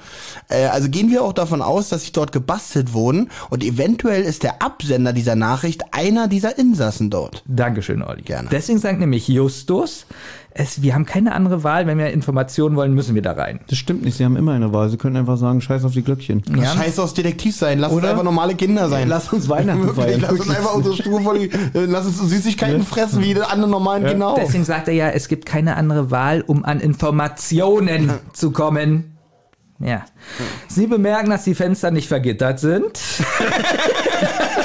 Äh, 0.49 0.67
also 0.67 0.91
gehen 0.91 1.11
wir 1.11 1.23
auch 1.23 1.33
davon 1.33 1.62
aus, 1.62 1.89
dass 1.89 2.05
sie 2.05 2.12
dort 2.12 2.33
gebastelt 2.33 2.93
wurden 2.93 3.31
und 3.49 3.65
eventuell 3.65 4.23
ist 4.23 4.43
der 4.43 4.61
Absender 4.61 5.15
dieser 5.15 5.35
Nachricht 5.35 5.83
einer 5.93 6.29
dieser 6.29 6.59
Insassen 6.59 7.09
dort. 7.09 7.43
Dankeschön, 7.47 8.03
Olli. 8.03 8.23
Gerne. 8.23 8.49
Deswegen 8.51 8.79
sagt 8.79 9.01
nämlich 9.01 9.29
Justus, 9.29 10.07
es, 10.54 10.82
wir 10.82 10.94
haben 10.94 11.06
keine 11.06 11.32
andere 11.32 11.64
Wahl, 11.64 11.87
wenn 11.87 11.99
wir 11.99 12.11
Informationen 12.11 12.76
wollen, 12.76 12.94
müssen 12.94 13.14
wir 13.14 13.23
da 13.23 13.32
rein. 13.32 13.61
Das 13.68 13.78
stimmt 13.78 14.04
nicht, 14.04 14.16
sie 14.16 14.25
haben 14.25 14.37
immer 14.37 14.52
eine 14.52 14.73
Wahl. 14.73 14.88
Sie 14.88 14.97
können 14.97 15.16
einfach 15.16 15.37
sagen, 15.37 15.61
scheiß 15.61 15.85
auf 15.85 15.92
die 15.92 16.02
Glöckchen. 16.02 16.42
Ja. 16.56 16.75
Scheiß 16.75 16.99
aufs 16.99 17.14
Detektiv 17.14 17.56
sein, 17.56 17.78
lass 17.78 17.92
uns 17.92 18.02
Oder? 18.02 18.11
einfach 18.11 18.25
normale 18.25 18.54
Kinder 18.54 18.88
sein. 18.88 19.09
Lass 19.09 19.32
uns 19.32 19.49
Weihnachten 19.49 19.87
Wirklich, 19.87 20.04
feiern. 20.04 20.21
lass 20.21 20.32
uns 20.32 20.50
einfach 20.50 20.75
unsere 20.75 20.97
Stuhl 20.97 21.23
vor 21.23 21.38
die, 21.38 21.50
äh, 21.50 21.85
lass 21.87 22.06
uns 22.06 22.18
Süßigkeiten 22.21 22.85
fressen, 22.85 23.23
wie 23.23 23.35
die 23.35 23.40
anderen 23.42 23.71
normalen 23.71 24.06
Kinder 24.06 24.28
auch. 24.28 24.38
Deswegen 24.38 24.64
sagt 24.64 24.88
er 24.88 24.94
ja, 24.94 25.09
es 25.09 25.28
gibt 25.28 25.47
keine 25.47 25.76
andere 25.76 26.11
Wahl, 26.11 26.42
um 26.47 26.64
an 26.64 26.80
Informationen 26.80 28.12
zu 28.32 28.50
kommen. 28.50 29.16
Ja. 29.78 30.04
Sie 30.68 30.87
bemerken, 30.87 31.30
dass 31.30 31.44
die 31.44 31.54
Fenster 31.54 31.90
nicht 31.90 32.06
vergittert 32.09 32.61
sind. 32.61 32.87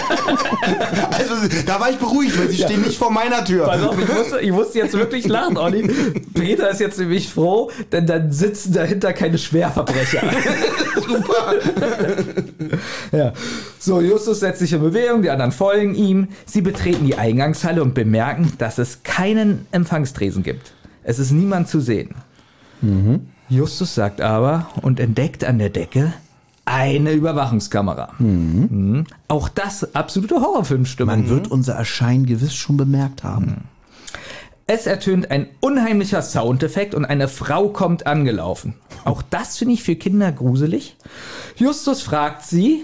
Also, 1.17 1.33
da 1.65 1.79
war 1.79 1.89
ich 1.89 1.97
beruhigt, 1.97 2.37
weil 2.37 2.49
sie 2.49 2.57
stehen 2.57 2.81
nicht 2.81 2.97
vor 2.97 3.11
meiner 3.11 3.43
Tür. 3.43 3.65
Pass 3.65 3.81
auf, 3.81 3.97
ich 3.99 4.07
musste, 4.07 4.39
ich 4.39 4.51
musste 4.51 4.79
jetzt 4.79 4.93
wirklich 4.93 5.27
lachen, 5.27 5.57
Olli. 5.57 5.89
Peter 6.33 6.69
ist 6.69 6.79
jetzt 6.79 6.99
nämlich 6.99 7.29
froh, 7.29 7.71
denn 7.91 8.05
dann 8.05 8.31
sitzen 8.31 8.73
dahinter 8.73 9.13
keine 9.13 9.37
Schwerverbrecher. 9.37 10.21
Super. 11.07 11.53
Ja. 13.11 13.33
So, 13.79 14.01
Justus 14.01 14.39
setzt 14.39 14.59
sich 14.59 14.73
in 14.73 14.81
Bewegung, 14.81 15.21
die 15.21 15.29
anderen 15.29 15.51
folgen 15.51 15.95
ihm. 15.95 16.27
Sie 16.45 16.61
betreten 16.61 17.05
die 17.05 17.15
Eingangshalle 17.15 17.81
und 17.81 17.93
bemerken, 17.93 18.53
dass 18.57 18.77
es 18.77 19.03
keinen 19.03 19.65
Empfangstresen 19.71 20.43
gibt. 20.43 20.73
Es 21.03 21.19
ist 21.19 21.31
niemand 21.31 21.69
zu 21.69 21.79
sehen. 21.79 22.15
Justus 23.49 23.95
sagt 23.95 24.21
aber 24.21 24.69
und 24.81 24.99
entdeckt 24.99 25.43
an 25.43 25.57
der 25.57 25.69
Decke 25.69 26.13
eine 26.67 27.11
Überwachungskamera. 27.11 28.09
Mhm. 28.19 29.05
Auch 29.27 29.49
das 29.49 29.95
absolute 29.95 30.35
Horrorfilmstimmung. 30.35 31.15
Man 31.15 31.29
wird 31.29 31.49
unser 31.49 31.73
Erscheinen 31.75 32.25
gewiss 32.25 32.53
schon 32.53 32.77
bemerkt 32.77 33.23
haben. 33.23 33.63
Es 34.67 34.85
ertönt 34.85 35.31
ein 35.31 35.47
unheimlicher 35.61 36.21
Soundeffekt 36.21 36.93
und 36.93 37.05
eine 37.05 37.29
Frau 37.29 37.69
kommt 37.69 38.05
angelaufen. 38.05 38.75
Auch 39.05 39.21
das 39.21 39.57
finde 39.57 39.75
ich 39.75 39.83
für 39.83 39.95
Kinder 39.95 40.31
gruselig. 40.33 40.97
Justus 41.55 42.01
fragt 42.01 42.43
sie, 42.45 42.83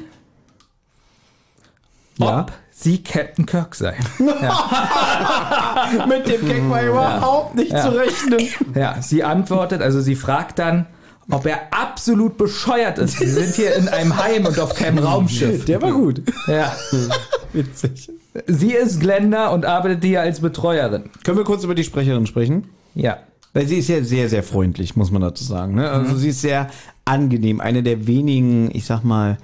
Ja. 2.17 2.41
ob 2.41 2.53
sie 2.71 3.03
Captain 3.03 3.45
Kirk 3.45 3.75
sei. 3.75 3.97
Mit 6.07 6.27
dem 6.27 6.47
Gag 6.47 6.69
war 6.69 6.83
überhaupt 6.83 7.55
nicht 7.55 7.73
Ja. 7.73 7.81
zu 7.81 7.89
rechnen. 7.97 8.47
Ja, 8.75 9.01
sie 9.01 9.25
antwortet, 9.25 9.81
also 9.81 9.99
sie 9.99 10.15
fragt 10.15 10.59
dann, 10.59 10.85
ob 11.29 11.45
er 11.45 11.73
absolut 11.73 12.37
bescheuert 12.37 12.97
ist. 12.99 13.19
Sie 13.19 13.27
sind 13.27 13.55
hier 13.55 13.75
in 13.75 13.87
einem 13.87 14.17
Heim 14.21 14.45
und 14.45 14.59
auf 14.59 14.75
keinem 14.75 14.97
Raumschiff. 15.03 15.65
Der 15.65 15.81
war 15.81 15.91
gut. 15.91 16.21
Ja. 16.47 16.75
Witzig. 17.53 18.09
Sie 18.47 18.71
ist 18.73 18.99
Glenda 18.99 19.49
und 19.49 19.65
arbeitet 19.65 20.03
hier 20.03 20.21
als 20.21 20.39
Betreuerin. 20.39 21.03
Können 21.23 21.37
wir 21.37 21.45
kurz 21.45 21.63
über 21.63 21.75
die 21.75 21.83
Sprecherin 21.83 22.25
sprechen? 22.25 22.65
Ja. 22.95 23.17
Weil 23.53 23.67
sie 23.67 23.77
ist 23.77 23.89
ja 23.89 24.03
sehr, 24.03 24.29
sehr 24.29 24.41
freundlich, 24.41 24.95
muss 24.95 25.11
man 25.11 25.21
dazu 25.21 25.43
sagen. 25.43 25.75
Ne? 25.75 25.89
Also 25.89 26.15
sie 26.15 26.29
ist 26.29 26.41
sehr 26.41 26.69
angenehm. 27.05 27.61
Eine 27.61 27.83
der 27.83 28.07
wenigen, 28.07 28.71
ich 28.73 28.85
sag 28.85 29.03
mal, 29.03 29.37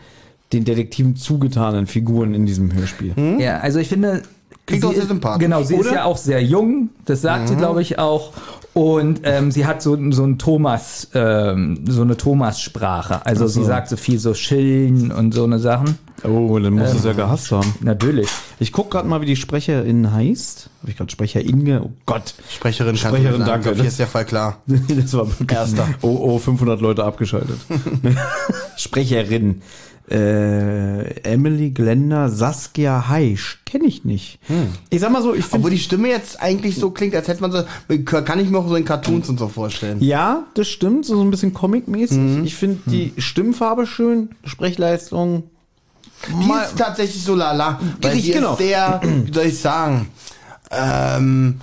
den 0.52 0.66
Detektiven 0.66 1.16
zugetanen 1.16 1.86
Figuren 1.86 2.34
in 2.34 2.48
diesem 2.48 2.74
Hörspiel. 2.74 3.14
Ja, 3.40 3.60
also 3.60 3.78
ich 3.80 3.90
finde. 3.90 4.24
Klingt 4.70 4.84
sie 4.84 4.88
auch 4.88 4.94
sehr 4.94 5.02
ist- 5.04 5.10
sympathisch, 5.10 5.44
Genau, 5.44 5.64
sie 5.64 5.76
ist 5.76 5.88
oder? 5.88 5.94
ja 5.94 6.04
auch 6.06 6.18
sehr 6.18 6.44
jung, 6.44 6.90
das 7.06 7.22
sagt 7.22 7.50
sie, 7.50 7.56
glaube 7.56 7.82
ich, 7.82 8.00
auch. 8.00 8.32
Und 8.74 9.22
ähm, 9.24 9.52
sie 9.52 9.66
hat 9.66 9.82
so, 9.82 9.98
so 10.12 10.24
ein 10.24 10.38
Thomas, 10.38 11.10
ähm, 11.14 11.84
so 11.88 12.04
eine 12.04 12.16
Thomas-Sprache. 12.16 13.26
Also 13.26 13.48
sie 13.48 13.64
sagt 13.66 13.90
so 13.90 13.98
viel 13.98 14.20
so 14.20 14.34
Schillen 14.36 15.12
und 15.12 15.34
so 15.34 15.44
eine 15.44 15.58
Sachen. 15.60 15.98
Oh, 16.24 16.60
dann 16.60 16.74
muss 16.74 16.94
es 16.94 17.04
ja 17.04 17.14
gehasst 17.14 17.52
haben. 17.52 17.74
Natürlich. 17.82 18.30
Ich 18.60 18.72
guck 18.72 18.92
gerade 18.92 19.08
mal, 19.08 19.22
wie 19.22 19.26
die 19.26 19.36
Sprecherin 19.38 20.12
heißt. 20.14 20.70
Habe 20.82 20.92
ich 20.92 20.98
gerade 20.98 21.12
Sprecherin 21.12 21.66
ge... 21.66 21.80
Oh 21.84 21.92
Gott. 22.06 22.36
Sprecherin, 22.50 22.96
kannst 22.96 23.18
Sprecherin, 23.18 23.46
danke. 23.46 23.74
Hier 23.74 23.86
ist 23.86 24.00
der 24.00 24.08
Fall 24.08 24.26
klar. 24.26 24.58
das 24.68 25.14
war 25.14 25.28
wirklich... 25.28 25.58
Erster. 25.58 25.88
Oh, 26.02 26.18
oh, 26.22 26.38
500 26.38 26.80
Leute 26.80 27.04
abgeschaltet. 27.06 27.58
Sprecherin. 28.78 29.62
Äh, 30.10 31.22
Emily 31.22 31.70
Glenda 31.70 32.30
Saskia 32.30 33.08
Heisch. 33.10 33.62
Kenne 33.66 33.86
ich 33.86 34.06
nicht. 34.06 34.40
Ich 34.90 35.02
sag 35.02 35.12
mal 35.12 35.22
so, 35.22 35.36
ich 35.36 35.44
finde... 35.44 35.58
Obwohl 35.58 35.72
die 35.72 35.80
Stimme 35.80 36.08
jetzt 36.10 36.42
eigentlich 36.42 36.78
so 36.78 36.90
klingt, 36.90 37.14
als 37.14 37.28
hätte 37.28 37.42
man 37.42 37.52
so, 37.52 37.64
kann 38.04 38.40
ich 38.40 38.50
mir 38.50 38.58
auch 38.58 38.68
so 38.68 38.76
in 38.76 38.86
Cartoons 38.86 39.30
und 39.30 39.38
so 39.38 39.48
vorstellen. 39.48 40.02
Ja, 40.02 40.48
das 40.56 40.68
stimmt, 40.68 41.06
so 41.06 41.22
ein 41.22 41.30
bisschen 41.30 41.54
comic-mäßig. 41.54 42.44
Ich 42.44 42.56
finde 42.56 42.80
die 42.88 43.14
Stimmfarbe 43.18 43.86
schön, 43.86 44.30
Sprechleistung. 44.46 45.44
Die 46.28 46.50
ist 46.50 46.78
tatsächlich 46.78 47.24
so 47.24 47.36
lala. 47.36 47.80
Weil 48.02 48.18
die 48.18 48.32
genau. 48.32 48.54
ist 48.54 48.58
sehr, 48.60 49.00
wie 49.04 49.32
soll 49.32 49.46
ich 49.46 49.60
sagen, 49.60 50.10
ähm, 50.72 51.62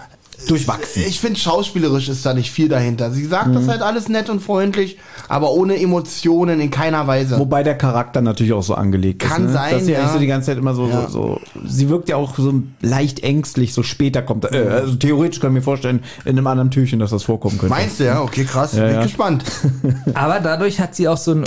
Durchwachsen. 0.49 1.03
ich 1.07 1.19
finde 1.21 1.41
schauspielerisch 1.41 2.09
ist 2.09 2.25
da 2.27 2.35
nicht 2.35 2.51
viel 2.51 2.69
dahinter. 2.69 3.11
Sie 3.11 3.25
sagt 3.25 3.49
Mhm. 3.49 3.55
das 3.55 3.69
halt 3.69 3.83
alles 3.83 4.09
nett 4.09 4.31
und 4.31 4.41
freundlich, 4.41 4.99
aber 5.29 5.51
ohne 5.53 5.81
Emotionen 5.81 6.61
in 6.61 6.71
keiner 6.71 7.07
Weise. 7.07 7.39
Wobei 7.39 7.63
der 7.63 7.77
Charakter 7.77 8.21
natürlich 8.21 8.53
auch 8.53 8.63
so 8.63 8.75
angelegt 8.75 9.23
ist. 9.23 9.29
Kann 9.31 9.47
ne? 9.47 9.53
sein, 9.53 9.73
Dass 9.75 9.85
sie 9.87 9.93
ja. 9.93 9.99
eigentlich 10.01 10.13
so 10.13 10.19
die 10.19 10.27
ganze 10.27 10.47
Zeit 10.47 10.59
immer 10.59 10.75
so, 10.75 10.87
Ja. 10.89 11.09
so, 11.09 11.41
so, 11.55 11.67
sie 11.67 11.89
wirkt 11.89 12.09
ja 12.09 12.17
auch 12.17 12.37
so 12.37 12.53
leicht 12.81 13.21
ängstlich, 13.25 13.73
so 13.75 13.83
später 13.83 14.23
kommt, 14.23 14.45
äh, 14.53 14.69
also 14.69 14.95
theoretisch 14.95 15.41
kann 15.41 15.51
ich 15.51 15.55
mir 15.55 15.63
vorstellen, 15.63 16.01
in 16.25 16.33
einem 16.37 16.47
anderen 16.47 16.71
Türchen, 16.71 16.99
dass 17.01 17.11
das 17.11 17.23
vorkommen 17.25 17.59
könnte. 17.59 17.75
Meinst 17.75 17.99
du, 18.01 18.05
ja? 18.05 18.21
Okay, 18.23 18.45
krass. 18.45 18.73
Ja, 18.75 18.85
Bin 18.87 18.95
ja. 18.95 19.03
gespannt. 19.03 19.45
Aber 20.15 20.41
dadurch 20.41 20.81
hat 20.81 20.95
sie 20.95 21.09
auch 21.09 21.17
so 21.19 21.33
einen 21.33 21.45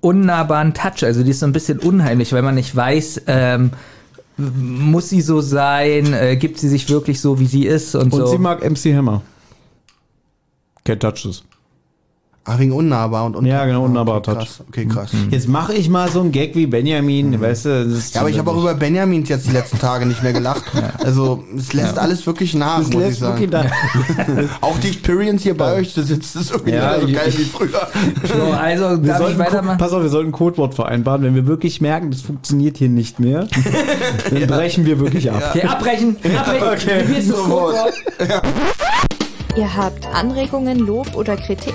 unnahbaren 0.00 0.74
Touch. 0.74 1.02
Also 1.04 1.22
die 1.22 1.30
ist 1.30 1.40
so 1.40 1.46
ein 1.46 1.52
bisschen 1.52 1.78
unheimlich, 1.78 2.32
weil 2.32 2.42
man 2.42 2.54
nicht 2.54 2.74
weiß, 2.74 3.22
ähm, 3.26 3.70
muss 4.38 5.08
sie 5.10 5.20
so 5.20 5.40
sein, 5.40 6.12
äh, 6.12 6.36
gibt 6.36 6.58
sie 6.58 6.68
sich 6.68 6.88
wirklich 6.88 7.20
so, 7.20 7.40
wie 7.40 7.46
sie 7.46 7.66
ist 7.66 7.94
und, 7.94 8.12
Und 8.12 8.20
so. 8.20 8.26
sie 8.26 8.38
mag 8.38 8.62
MC 8.68 8.94
Hammer. 8.94 9.22
Can't 10.86 11.00
touch 11.00 11.26
Ach, 12.50 12.58
wegen 12.58 12.72
unnahbar 12.72 13.26
und, 13.26 13.36
und 13.36 13.44
Ja, 13.44 13.66
genau, 13.66 13.84
unnahbarer 13.84 14.18
okay, 14.18 14.30
Touch. 14.32 14.38
krass. 14.38 14.62
Okay, 14.68 14.86
krass. 14.86 15.10
Jetzt 15.30 15.48
mache 15.48 15.74
ich 15.74 15.90
mal 15.90 16.10
so 16.10 16.20
einen 16.20 16.32
Gag 16.32 16.54
wie 16.56 16.66
Benjamin, 16.66 17.38
weißt 17.38 17.66
du? 17.66 17.84
das 17.84 17.98
ist 17.98 18.14
Ja, 18.14 18.22
aber 18.22 18.30
ich 18.30 18.38
habe 18.38 18.50
auch 18.50 18.56
über 18.56 18.72
Benjamin 18.74 19.22
jetzt 19.24 19.46
die 19.46 19.52
letzten 19.52 19.78
Tage 19.78 20.06
nicht 20.06 20.22
mehr 20.22 20.32
gelacht. 20.32 20.64
Also 21.04 21.44
es 21.56 21.74
lässt 21.74 21.98
alles 21.98 22.26
wirklich 22.26 22.54
nach, 22.54 22.78
das 22.78 22.86
muss 22.90 23.02
ich 23.02 23.08
lässt 23.08 23.20
wirklich 23.20 23.50
sagen. 23.50 24.48
Auch 24.62 24.78
die 24.78 24.88
Experience 24.88 25.42
hier 25.42 25.56
bei 25.56 25.74
euch, 25.74 25.92
das 25.92 26.06
sitzt 26.08 26.36
ist 26.36 26.50
irgendwie 26.50 26.72
Ja, 26.72 26.98
so 27.00 27.06
ich- 27.06 27.14
geil 27.14 27.32
wie 27.36 27.44
früher. 27.44 27.88
so, 28.24 28.52
also 28.52 28.84
Wir 29.02 29.08
darf 29.08 29.20
ich 29.20 29.26
sollten, 29.26 29.38
weitermachen? 29.38 29.78
pass 29.78 29.92
auf, 29.92 30.02
wir 30.02 30.08
sollten 30.08 30.30
ein 30.30 30.32
Codewort 30.32 30.74
vereinbaren. 30.74 31.22
Wenn 31.22 31.34
wir 31.34 31.46
wirklich 31.46 31.80
merken, 31.82 32.10
das 32.10 32.22
funktioniert 32.22 32.78
hier 32.78 32.88
nicht 32.88 33.20
mehr, 33.20 33.46
dann 34.30 34.46
brechen 34.46 34.86
wir 34.86 34.98
wirklich 35.00 35.30
ab. 35.30 35.52
Okay, 35.54 35.66
abbrechen, 35.66 36.16
abbrechen. 36.36 36.68
Okay. 36.78 37.04
Ihr 39.56 39.76
habt 39.76 40.06
Anregungen, 40.14 40.78
Lob 40.78 41.14
oder 41.16 41.36
Kritik? 41.36 41.74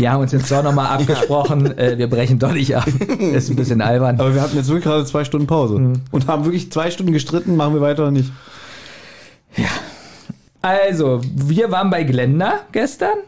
Wir 0.00 0.10
haben 0.10 0.22
uns 0.22 0.32
jetzt 0.32 0.50
doch 0.50 0.62
nochmal 0.62 0.86
abgesprochen. 0.98 1.78
äh, 1.78 1.98
wir 1.98 2.08
brechen 2.08 2.38
doch 2.38 2.52
nicht 2.52 2.76
ab. 2.76 2.86
Ist 3.18 3.50
ein 3.50 3.56
bisschen 3.56 3.80
albern. 3.80 4.18
Aber 4.18 4.34
wir 4.34 4.40
hatten 4.40 4.56
jetzt 4.56 4.68
wirklich 4.68 4.84
gerade 4.84 5.04
zwei 5.04 5.24
Stunden 5.24 5.46
Pause 5.46 5.92
und 6.10 6.26
haben 6.26 6.44
wirklich 6.44 6.72
zwei 6.72 6.90
Stunden 6.90 7.12
gestritten, 7.12 7.56
machen 7.56 7.74
wir 7.74 7.80
weiter 7.80 8.02
oder 8.02 8.10
nicht? 8.10 8.32
Also, 10.62 11.20
wir 11.34 11.70
waren 11.70 11.90
bei 11.90 12.04
Glenda 12.04 12.60
gestern. 12.72 13.18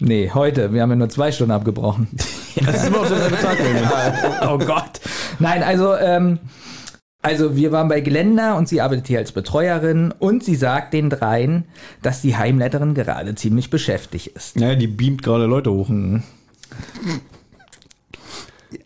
Nee, 0.00 0.30
heute. 0.32 0.72
Wir 0.72 0.82
haben 0.82 0.90
ja 0.90 0.96
nur 0.96 1.08
zwei 1.08 1.32
Stunden 1.32 1.52
abgebrochen. 1.52 2.08
Das 2.64 2.74
ist 2.74 2.86
immer 2.88 3.00
auf 3.02 3.08
derselbe 3.08 3.36
Tag. 3.36 3.56
oh 4.50 4.58
Gott. 4.58 5.00
Nein, 5.38 5.62
also, 5.62 5.94
ähm, 5.94 6.40
also 7.22 7.56
wir 7.56 7.72
waren 7.72 7.88
bei 7.88 8.00
Glenda 8.00 8.54
und 8.54 8.68
sie 8.68 8.80
arbeitet 8.80 9.06
hier 9.08 9.18
als 9.18 9.32
Betreuerin 9.32 10.12
und 10.18 10.44
sie 10.44 10.54
sagt 10.54 10.94
den 10.94 11.10
dreien, 11.10 11.64
dass 12.02 12.22
die 12.22 12.36
Heimletterin 12.36 12.94
gerade 12.94 13.34
ziemlich 13.34 13.70
beschäftigt 13.70 14.28
ist. 14.28 14.56
Naja, 14.56 14.76
die 14.76 14.86
beamt 14.86 15.22
gerade 15.22 15.46
Leute 15.46 15.72
hoch. 15.72 15.88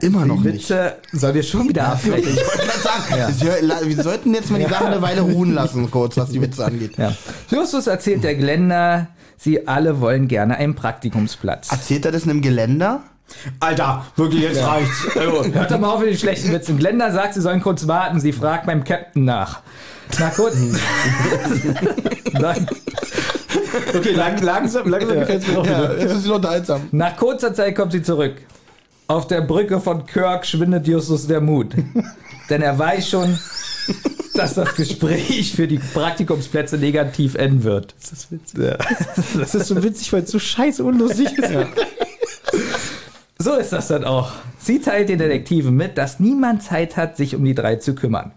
Immer 0.01 0.25
noch 0.27 0.41
nicht. 0.41 0.69
Bitte, 0.69 0.97
soll 1.13 1.35
wir 1.35 1.43
schon 1.43 1.69
wieder 1.69 1.89
abbrechen? 1.89 2.31
Ich 2.35 2.37
wollte 2.37 2.59
gerade 2.59 2.81
sagen, 2.81 3.61
wir- 3.89 3.97
wir 3.97 4.03
sollten 4.03 4.33
jetzt 4.35 4.51
mal 4.51 4.59
die 4.61 4.67
Sache 4.71 4.87
eine 4.87 5.03
Weile 5.03 5.21
ruhen 5.23 5.53
lassen, 5.55 5.91
kurz, 5.91 6.17
was 6.17 6.31
die 6.31 6.41
Witze 6.41 6.65
angeht. 6.65 6.97
Ja. 6.97 7.15
Justus 7.51 7.87
erzählt 7.89 8.23
der 8.25 8.37
Glenda, 8.37 9.09
sie 9.37 9.67
alle 9.67 10.01
wollen 10.01 10.29
gerne 10.29 10.57
einen 10.57 10.75
Praktikumsplatz. 10.77 11.71
Erzählt 11.73 12.05
er 12.07 12.13
das 12.13 12.25
in 12.25 12.31
einem 12.31 12.43
Geländer? 12.43 13.03
Alter, 13.61 14.07
wirklich, 14.17 14.43
jetzt 14.43 14.63
reicht's. 14.63 15.17
Also, 15.17 15.45
Hört 15.53 15.71
doch 15.71 15.79
mal 15.79 15.91
auf 15.91 16.01
mit 16.01 16.11
den 16.11 16.19
schlechten 16.19 16.53
Witzen. 16.53 16.79
Glenda 16.79 17.11
sagt, 17.11 17.35
sie 17.35 17.41
sollen 17.41 17.61
kurz 17.61 17.87
warten. 17.87 18.21
Sie 18.21 18.33
fragt 18.33 18.67
beim 18.67 18.85
Captain 18.85 19.25
nach. 19.25 19.61
Na 20.19 20.31
kurz. 20.31 20.57
Nein. 22.33 22.67
Okay, 23.95 24.13
lang, 24.13 24.41
langsam, 24.43 24.89
langsam 24.89 25.21
gefällt's 25.21 25.47
mir 25.47 25.59
auch 25.59 25.65
wieder. 25.65 25.99
jetzt 25.99 26.13
ist 26.13 26.29
unterhaltsam. 26.29 26.89
Nach 26.93 27.17
kurzer 27.17 27.55
Zeit 27.55 27.75
kommt 27.75 27.93
sie 27.93 28.03
zurück. 28.03 28.35
Auf 29.09 29.27
der 29.27 29.41
Brücke 29.43 29.81
von 29.81 30.07
Kirk 30.07 30.47
schwindet 30.47 30.87
Justus 30.87 31.27
der 31.27 31.41
Mut. 31.41 31.75
Denn 32.51 32.63
er 32.63 32.79
weiß 32.79 33.09
schon, 33.09 33.39
dass 34.35 34.55
das 34.55 34.75
Gespräch 34.75 35.55
für 35.55 35.67
die 35.67 35.79
Praktikumsplätze 35.79 36.79
negativ 36.79 37.35
enden 37.35 37.65
wird. 37.65 37.95
Das 38.01 38.13
ist 38.13 38.33
witzig. 38.33 38.61
Das 39.39 39.55
ist 39.55 39.67
so 39.69 39.83
witzig, 39.83 40.13
weil 40.13 40.23
es 40.23 40.31
so 40.31 40.39
scheiße 40.39 40.83
unlustig 40.85 41.33
ist. 41.39 41.51
So 43.43 43.55
ist 43.57 43.73
das 43.73 43.89
dann 43.89 44.05
auch. 44.05 44.31
Sie 44.59 44.79
teilt 44.81 45.09
den 45.09 45.19
Detektiven 45.19 45.75
mit, 45.75 45.99
dass 45.99 46.21
niemand 46.21 46.63
Zeit 46.63 46.97
hat, 46.97 47.17
sich 47.17 47.35
um 47.35 47.45
die 47.45 47.55
drei 47.55 47.77
zu 47.77 47.95
kümmern. 47.95 48.31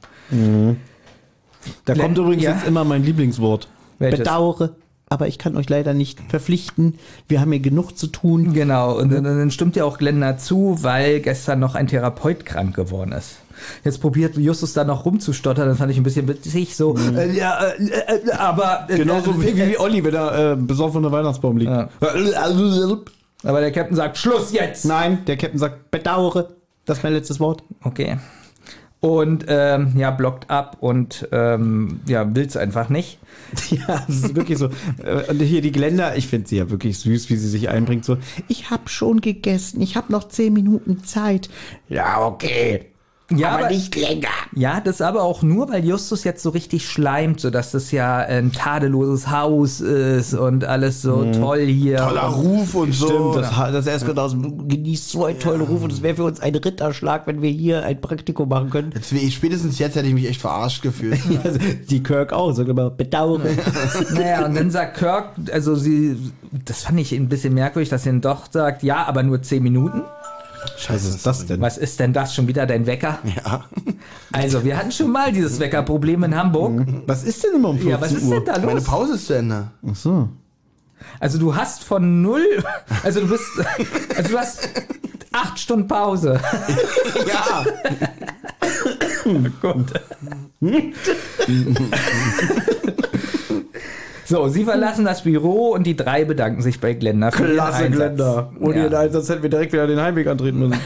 Da 1.85 1.93
kommt 1.93 2.17
übrigens 2.17 2.43
Ja. 2.43 2.51
jetzt 2.53 2.67
immer 2.67 2.83
mein 2.83 3.03
Lieblingswort. 3.03 3.67
Welches? 4.00 4.19
Bedauere, 4.19 4.71
aber 5.07 5.27
ich 5.27 5.38
kann 5.38 5.55
euch 5.57 5.69
leider 5.69 5.93
nicht 5.93 6.19
verpflichten. 6.27 6.95
Wir 7.27 7.39
haben 7.39 7.51
hier 7.51 7.62
genug 7.62 7.95
zu 7.97 8.07
tun. 8.07 8.53
Genau, 8.53 8.97
und 8.97 9.12
dann, 9.12 9.51
stimmt 9.51 9.75
ja 9.75 9.85
auch 9.85 10.00
Glenda 10.00 10.38
zu, 10.38 10.79
weil 10.81 11.19
gestern 11.19 11.59
noch 11.59 11.75
ein 11.75 11.85
Therapeut 11.88 12.43
krank 12.43 12.75
geworden 12.75 13.12
ist. 13.12 13.38
Jetzt 13.83 14.01
probiert 14.01 14.35
Justus 14.38 14.74
da 14.74 14.83
noch 14.83 15.05
rumzustottern, 15.05 15.69
das 15.69 15.77
fand 15.77 15.91
ich 15.91 15.97
ein 15.97 16.03
bisschen 16.03 16.27
witzig, 16.27 16.75
so, 16.75 16.97
äh, 16.97 17.31
ja, 17.31 17.59
äh, 17.63 18.17
äh, 18.17 18.31
aber... 18.31 18.88
Äh, 18.89 18.97
Genauso 18.97 19.41
wie, 19.41 19.50
äh, 19.50 19.69
wie 19.69 19.77
Olli, 19.79 20.03
wenn 20.03 20.13
er 20.15 20.53
äh, 20.53 20.55
besoffen 20.57 20.97
unter 20.97 21.12
Weihnachtsbaum 21.12 21.57
liegt. 21.57 21.71
Ja. 21.71 21.89
Aber 23.45 23.61
der 23.61 23.71
Captain 23.71 23.95
sagt, 23.95 24.17
Schluss 24.17 24.51
jetzt! 24.51 24.85
Nein, 24.85 25.23
der 25.25 25.37
Captain 25.37 25.59
sagt, 25.59 25.91
bedauere. 25.91 26.49
Das 26.85 26.97
ist 26.97 27.03
mein 27.03 27.13
letztes 27.13 27.39
Wort. 27.39 27.63
Okay. 27.83 28.17
Und 28.99 29.45
ähm, 29.47 29.93
ja, 29.95 30.09
blockt 30.09 30.49
ab 30.49 30.77
und 30.79 31.27
ähm, 31.31 31.99
ja, 32.07 32.35
will's 32.35 32.57
einfach 32.57 32.89
nicht. 32.89 33.19
Ja, 33.69 34.03
das 34.07 34.15
ist 34.15 34.35
wirklich 34.35 34.57
so. 34.57 34.69
Äh, 35.03 35.29
Und 35.29 35.39
hier 35.39 35.61
die 35.61 35.71
Glenda, 35.71 36.15
ich 36.15 36.27
finde 36.27 36.47
sie 36.47 36.57
ja 36.57 36.69
wirklich 36.71 36.97
süß, 36.99 37.29
wie 37.29 37.35
sie 37.35 37.47
sich 37.47 37.69
einbringt. 37.69 38.03
So, 38.03 38.17
ich 38.47 38.71
habe 38.71 38.89
schon 38.89 39.21
gegessen, 39.21 39.81
ich 39.81 39.95
habe 39.95 40.11
noch 40.11 40.27
zehn 40.27 40.53
Minuten 40.53 41.03
Zeit. 41.03 41.49
Ja, 41.87 42.25
okay. 42.25 42.85
Ja, 43.32 43.58
aber, 43.58 43.70
nicht 43.70 43.96
länger. 43.96 44.27
Ja, 44.55 44.79
das 44.79 45.01
aber 45.01 45.24
auch 45.24 45.41
nur, 45.41 45.70
weil 45.70 45.84
Justus 45.84 46.24
jetzt 46.24 46.44
so 46.44 46.51
richtig 46.51 46.88
schleimt, 46.88 47.39
so 47.39 47.50
dass 47.50 47.72
das 47.72 47.91
ja 47.91 48.17
ein 48.17 48.51
tadelloses 48.51 49.32
Haus 49.32 49.82
ist 49.82 50.36
und 50.36 50.63
alles 50.63 51.01
so 51.01 51.32
toll 51.32 51.65
hier. 51.65 51.98
Toller 51.98 52.22
Ruf 52.22 52.75
und 52.75 52.94
so. 52.94 53.08
Stimmt, 53.08 53.36
das, 53.38 53.72
das 53.72 53.88
erste 53.88 54.22
aus 54.22 54.36
genießt 54.36 55.10
so 55.10 55.25
einen 55.25 55.39
tollen 55.39 55.62
Ruf 55.62 55.82
und 55.82 55.91
es 55.91 56.03
wäre 56.03 56.15
für 56.15 56.24
uns 56.24 56.39
ein 56.39 56.53
Ritterschlag, 56.53 57.25
wenn 57.25 57.41
wir 57.41 57.50
hier 57.50 57.84
ein 57.84 58.00
Praktikum 58.00 58.48
machen 58.48 58.70
können. 58.70 58.94
Jetzt, 58.94 59.34
spätestens 59.34 59.79
jetzt 59.79 59.96
hätte 59.96 60.08
ich 60.08 60.13
mich 60.13 60.29
echt 60.29 60.41
verarscht 60.41 60.82
gefühlt. 60.82 61.20
Also, 61.46 61.60
die 61.89 62.01
Kirk 62.01 62.34
auch, 62.34 62.53
sag 62.53 62.67
mal, 62.74 62.89
bedauere. 62.89 63.41
Naja, 64.13 64.46
und 64.46 64.55
dann 64.55 64.72
sagt 64.72 64.98
Kirk, 64.98 65.32
also 65.51 65.75
sie, 65.75 66.17
das 66.65 66.84
fand 66.84 67.00
ich 67.00 67.13
ein 67.13 67.29
bisschen 67.29 67.53
merkwürdig, 67.53 67.89
dass 67.89 68.03
sie 68.03 68.10
dann 68.10 68.22
doch 68.22 68.51
sagt, 68.51 68.84
ja, 68.84 69.05
aber 69.05 69.22
nur 69.22 69.41
zehn 69.41 69.62
Minuten. 69.62 70.01
Scheiße, 70.77 71.07
was 71.07 71.15
ist 71.15 71.25
das 71.25 71.45
denn? 71.45 71.62
Was 71.62 71.77
ist 71.77 72.00
denn 72.00 72.13
das? 72.13 72.34
Schon 72.36 72.48
wieder 72.48 72.65
dein 72.65 72.86
Wecker? 72.86 73.19
Ja. 73.43 73.63
Also, 74.31 74.63
wir 74.65 74.77
hatten 74.77 74.91
schon 74.91 75.12
mal 75.12 75.31
dieses 75.31 75.60
Weckerproblem 75.60 76.24
in 76.25 76.36
Hamburg. 76.36 76.86
Was 77.07 77.24
ist 77.24 77.43
denn 77.43 77.55
immer 77.55 77.69
um 77.69 77.77
14 77.77 77.91
Ja, 77.91 78.01
was 78.01 78.12
ist 78.12 78.24
Uhr? 78.25 78.36
denn 78.36 78.45
da 78.45 78.60
Meine 78.60 78.74
los? 78.74 78.84
Pause 78.84 79.13
ist 79.15 79.28
zu 79.28 79.34
Ende. 79.34 79.71
Ach 79.89 79.95
so. 79.95 80.30
Also, 81.21 81.38
du 81.38 81.56
hast 81.56 81.84
von 81.84 82.21
null, 82.21 82.45
also 83.04 83.21
du 83.21 83.28
bist, 83.30 83.43
also 84.17 84.30
du 84.30 84.38
hast 84.38 84.69
acht 85.32 85.58
Stunden 85.60 85.88
Pause. 85.88 86.39
Ja. 87.28 87.65
Gut. 89.62 89.93
So, 94.27 94.47
sie 94.47 94.63
verlassen 94.63 95.05
das 95.05 95.23
Büro 95.23 95.69
und 95.69 95.83
die 95.85 95.95
drei 95.95 96.25
bedanken 96.25 96.61
sich 96.61 96.79
bei 96.79 96.93
Glenda 96.93 97.31
für 97.31 97.45
Klasse. 97.53 97.89
Glenda. 97.89 98.51
Ohne 98.59 98.75
Ja. 98.77 98.83
ihren 98.85 98.95
Einsatz 98.95 99.29
hätten 99.29 99.43
wir 99.43 99.49
direkt 99.51 99.71
wieder 99.73 99.85
den 99.88 100.01
Heimweg 100.01 100.27
antreten 100.27 100.59
müssen. 100.59 100.79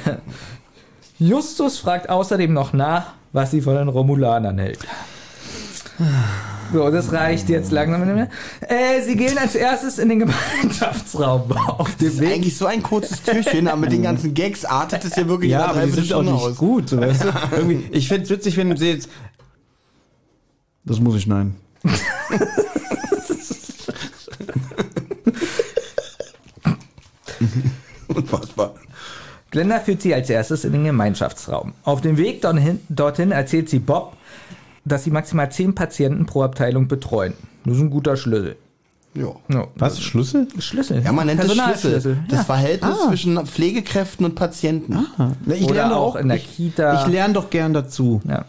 Justus 1.19 1.77
fragt 1.79 2.09
außerdem 2.09 2.51
noch 2.53 2.73
nach, 2.73 3.13
was 3.33 3.51
sie 3.51 3.61
von 3.61 3.75
den 3.75 3.87
Romulanern 3.87 4.57
hält. 4.57 4.79
So, 6.71 6.89
das 6.91 7.11
reicht 7.11 7.49
jetzt 7.49 7.71
langsam. 7.71 8.05
nicht 8.05 8.13
mehr. 8.15 8.29
Äh, 8.61 9.01
sie 9.01 9.15
gehen 9.17 9.37
als 9.37 9.55
erstes 9.55 9.99
in 9.99 10.07
den 10.09 10.19
Gemeinschaftsraum 10.19 11.51
auf 11.67 11.95
dem 11.95 12.07
Das 12.07 12.15
ist 12.15 12.21
eigentlich 12.23 12.57
so 12.57 12.65
ein 12.67 12.83
kurzes 12.83 13.21
Türchen, 13.23 13.67
aber 13.67 13.81
mit 13.81 13.91
den 13.91 14.03
ganzen 14.03 14.33
Gags 14.33 14.65
artet 14.65 15.03
es 15.03 15.15
ja 15.15 15.27
wirklich 15.27 15.51
Ja, 15.51 15.65
aber 15.65 15.81
die 15.85 15.91
sind 15.91 16.13
auch 16.13 16.23
Dreiviertelstunde 16.23 16.31
nicht 16.33 16.43
aus. 16.43 16.57
gut. 16.57 16.89
So, 16.89 16.99
weißt 17.01 17.23
du? 17.23 17.27
Irgendwie, 17.55 17.83
ich 17.91 18.07
find's 18.07 18.29
witzig, 18.29 18.55
wenn 18.57 18.75
sie 18.77 18.91
jetzt... 18.91 19.09
Das 20.85 20.99
muss 20.99 21.15
ich 21.15 21.23
schneiden. 21.23 21.55
Unfassbar. 28.07 28.75
Glenda 29.51 29.79
führt 29.79 30.01
sie 30.01 30.13
als 30.13 30.29
erstes 30.29 30.63
in 30.63 30.73
den 30.73 30.83
Gemeinschaftsraum. 30.83 31.73
Auf 31.83 32.01
dem 32.01 32.17
Weg 32.17 32.41
dorthin, 32.41 32.79
dorthin 32.89 33.31
erzählt 33.31 33.69
sie 33.69 33.79
Bob, 33.79 34.15
dass 34.85 35.03
sie 35.03 35.11
maximal 35.11 35.51
zehn 35.51 35.73
Patienten 35.75 36.25
pro 36.25 36.43
Abteilung 36.43 36.87
betreuen. 36.87 37.33
Das 37.65 37.75
ist 37.75 37.81
ein 37.81 37.89
guter 37.89 38.15
Schlüssel. 38.15 38.55
Ja. 39.15 39.35
Was? 39.75 39.99
Schlüssel? 39.99 40.47
Schlüssel. 40.59 41.01
Ja, 41.03 41.11
man 41.11 41.25
nennt 41.25 41.39
es 41.39 41.47
Schlüssel. 41.47 41.63
Personalschlüssel. 41.65 42.19
Das 42.29 42.39
Ja. 42.39 42.43
Verhältnis 42.45 42.97
zwischen 43.07 43.45
Pflegekräften 43.45 44.25
und 44.25 44.35
Patienten. 44.35 45.05
Na, 45.17 45.35
ich 45.53 45.63
Oder 45.63 45.73
lerne 45.73 45.95
auch 45.95 46.15
in 46.15 46.27
der 46.27 46.37
ich, 46.37 46.55
Kita. 46.55 47.01
Ich 47.01 47.11
lerne 47.11 47.33
doch 47.33 47.49
gern 47.49 47.73
dazu. 47.73 48.21
Ja. 48.27 48.45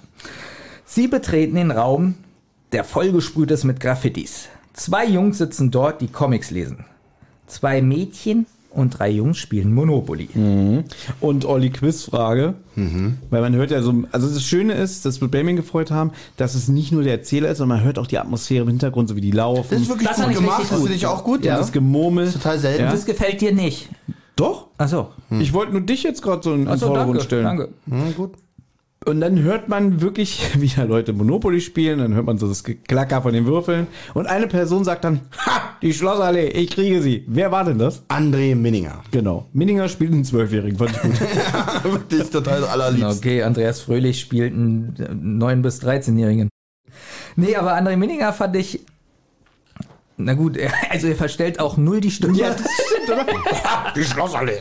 Sie 0.85 1.09
betreten 1.09 1.55
den 1.55 1.70
Raum, 1.70 2.14
der 2.72 2.85
vollgesprüht 2.85 3.50
ist 3.50 3.64
mit 3.64 3.81
Graffitis. 3.81 4.48
Zwei 4.74 5.07
Jungs 5.07 5.38
sitzen 5.38 5.70
dort, 5.70 6.00
die 6.03 6.09
Comics 6.09 6.50
lesen. 6.50 6.85
Zwei 7.46 7.81
Mädchen 7.81 8.46
und 8.71 8.99
drei 8.99 9.11
Jungs 9.11 9.39
spielen 9.39 9.75
Monopoly. 9.75 10.29
Und 11.21 11.45
Olli 11.45 11.71
Quizfrage, 11.71 12.55
weil 13.31 13.41
man 13.41 13.55
hört 13.55 13.71
ja 13.71 13.83
so, 13.83 13.93
also 14.13 14.29
das 14.29 14.43
Schöne 14.43 14.75
ist, 14.75 15.05
dass 15.05 15.21
wir 15.21 15.29
Blaming 15.29 15.57
gefreut 15.57 15.91
haben, 15.91 16.13
dass 16.37 16.55
es 16.55 16.69
nicht 16.69 16.93
nur 16.93 17.03
der 17.03 17.13
Erzähler 17.15 17.51
ist, 17.51 17.59
sondern 17.59 17.79
man 17.79 17.87
hört 17.87 17.99
auch 17.99 18.07
die 18.07 18.19
Atmosphäre 18.19 18.63
im 18.63 18.69
Hintergrund, 18.69 19.09
so 19.09 19.17
wie 19.17 19.21
die 19.21 19.33
laufen. 19.33 19.67
Das 19.71 19.81
ist 19.83 19.89
wirklich 19.89 20.09
Das 20.09 20.25
gut 20.25 20.35
gemacht. 20.35 20.63
Das 20.71 20.79
finde 20.79 20.95
ich 20.95 21.07
auch 21.07 21.25
gut. 21.25 21.45
Ja. 21.45 21.57
Das 21.59 21.73
Gemurmel. 21.73 22.31
Total 22.33 22.59
selten. 22.59 22.85
Ja. 22.85 22.91
Das 22.91 23.05
gefällt 23.05 23.41
dir 23.41 23.53
nicht. 23.53 23.89
Doch. 24.37 24.69
Achso. 24.79 25.11
Ich 25.41 25.53
wollte 25.53 25.73
nur 25.73 25.83
dich 25.83 26.03
jetzt 26.03 26.23
gerade 26.23 26.43
so 26.43 26.55
in 26.55 26.65
den 26.65 26.79
Vordergrund 26.79 27.19
danke, 27.19 27.25
stellen. 27.25 27.45
danke. 27.45 27.69
Hm, 27.89 28.15
gut. 28.17 28.33
Und 29.07 29.23
dann 29.23 29.43
hört 29.43 29.69
man 29.69 30.03
wirklich, 30.03 30.51
wie 30.59 30.69
da 30.69 30.83
Leute 30.83 31.15
Monopoly 31.15 31.63
spielen, 31.63 32.01
dann 32.01 32.15
hört 32.15 32.27
man 32.27 32.37
so 32.37 32.47
das 32.47 32.65
Geklacker 32.65 33.23
von 33.23 33.33
den 33.33 33.47
Würfeln 33.47 33.87
und 34.13 34.27
eine 34.27 34.47
Person 34.47 34.85
sagt 34.85 35.05
dann, 35.05 35.23
ha, 35.39 35.75
die 35.81 35.95
Schlossallee, 35.95 36.49
ich 36.49 36.71
kriege 36.71 37.01
sie. 37.01 37.25
Wer 37.27 37.51
war 37.51 37.65
denn 37.65 37.79
das? 37.79 38.03
André 38.09 38.55
Minninger. 38.55 39.03
Genau. 39.11 39.47
Minninger 39.55 39.89
spielt 39.89 40.13
einen 40.13 40.25
Zwölfjährigen, 40.25 40.77
fand 40.77 40.91
ich 40.91 41.01
gut. 41.01 41.19
wirklich 41.85 42.29
total 42.29 42.65
allerliebst. 42.65 43.19
Okay, 43.19 43.43
Andreas 43.43 43.81
Fröhlich 43.81 44.21
spielt 44.21 44.53
einen 44.53 44.95
äh, 44.99 45.05
9- 45.05 45.63
bis 45.63 45.81
13-Jährigen. 45.83 46.51
Nee, 47.37 47.57
aber 47.57 47.79
André 47.79 47.97
Minninger 47.97 48.35
fand 48.35 48.57
ich. 48.57 48.81
Na 50.19 50.35
gut, 50.35 50.59
er, 50.59 50.73
also 50.91 51.07
er 51.07 51.17
verstellt 51.17 51.59
auch 51.59 51.79
null 51.79 52.03
die 52.03 52.11
Stimme. 52.11 52.37
ja, 52.37 52.51
das 52.51 52.67
stimmt, 52.87 53.09
oder? 53.09 53.27
Die 53.97 54.05
Schlossallee. 54.05 54.61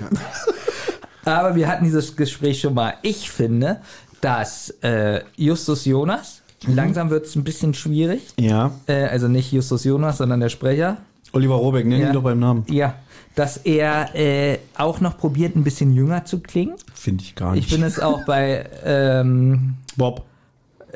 Aber 1.25 1.55
wir 1.55 1.67
hatten 1.67 1.83
dieses 1.83 2.15
Gespräch 2.15 2.61
schon 2.61 2.73
mal. 2.73 2.93
Ich 3.01 3.29
finde, 3.29 3.81
dass 4.21 4.69
äh, 4.81 5.21
Justus 5.35 5.85
Jonas, 5.85 6.41
langsam 6.67 7.09
wird 7.09 7.25
es 7.25 7.35
ein 7.35 7.43
bisschen 7.43 7.73
schwierig. 7.73 8.21
Ja. 8.39 8.71
Äh, 8.87 9.05
also 9.05 9.27
nicht 9.27 9.51
Justus 9.51 9.83
Jonas, 9.83 10.17
sondern 10.17 10.39
der 10.39 10.49
Sprecher. 10.49 10.97
Oliver 11.31 11.55
Robeck, 11.55 11.85
nenn 11.85 12.01
Ja. 12.01 12.07
ihn 12.07 12.13
doch 12.13 12.23
beim 12.23 12.39
Namen. 12.39 12.65
Ja, 12.69 12.95
dass 13.35 13.57
er 13.57 14.15
äh, 14.15 14.57
auch 14.77 14.99
noch 14.99 15.17
probiert, 15.17 15.55
ein 15.55 15.63
bisschen 15.63 15.93
jünger 15.93 16.25
zu 16.25 16.39
klingen. 16.39 16.75
Finde 16.93 17.23
ich 17.23 17.35
gar 17.35 17.53
nicht. 17.53 17.65
Ich 17.65 17.71
finde 17.71 17.87
es 17.87 17.99
auch 17.99 18.25
bei, 18.25 18.67
ähm, 18.83 19.75
Bob. 19.95 20.25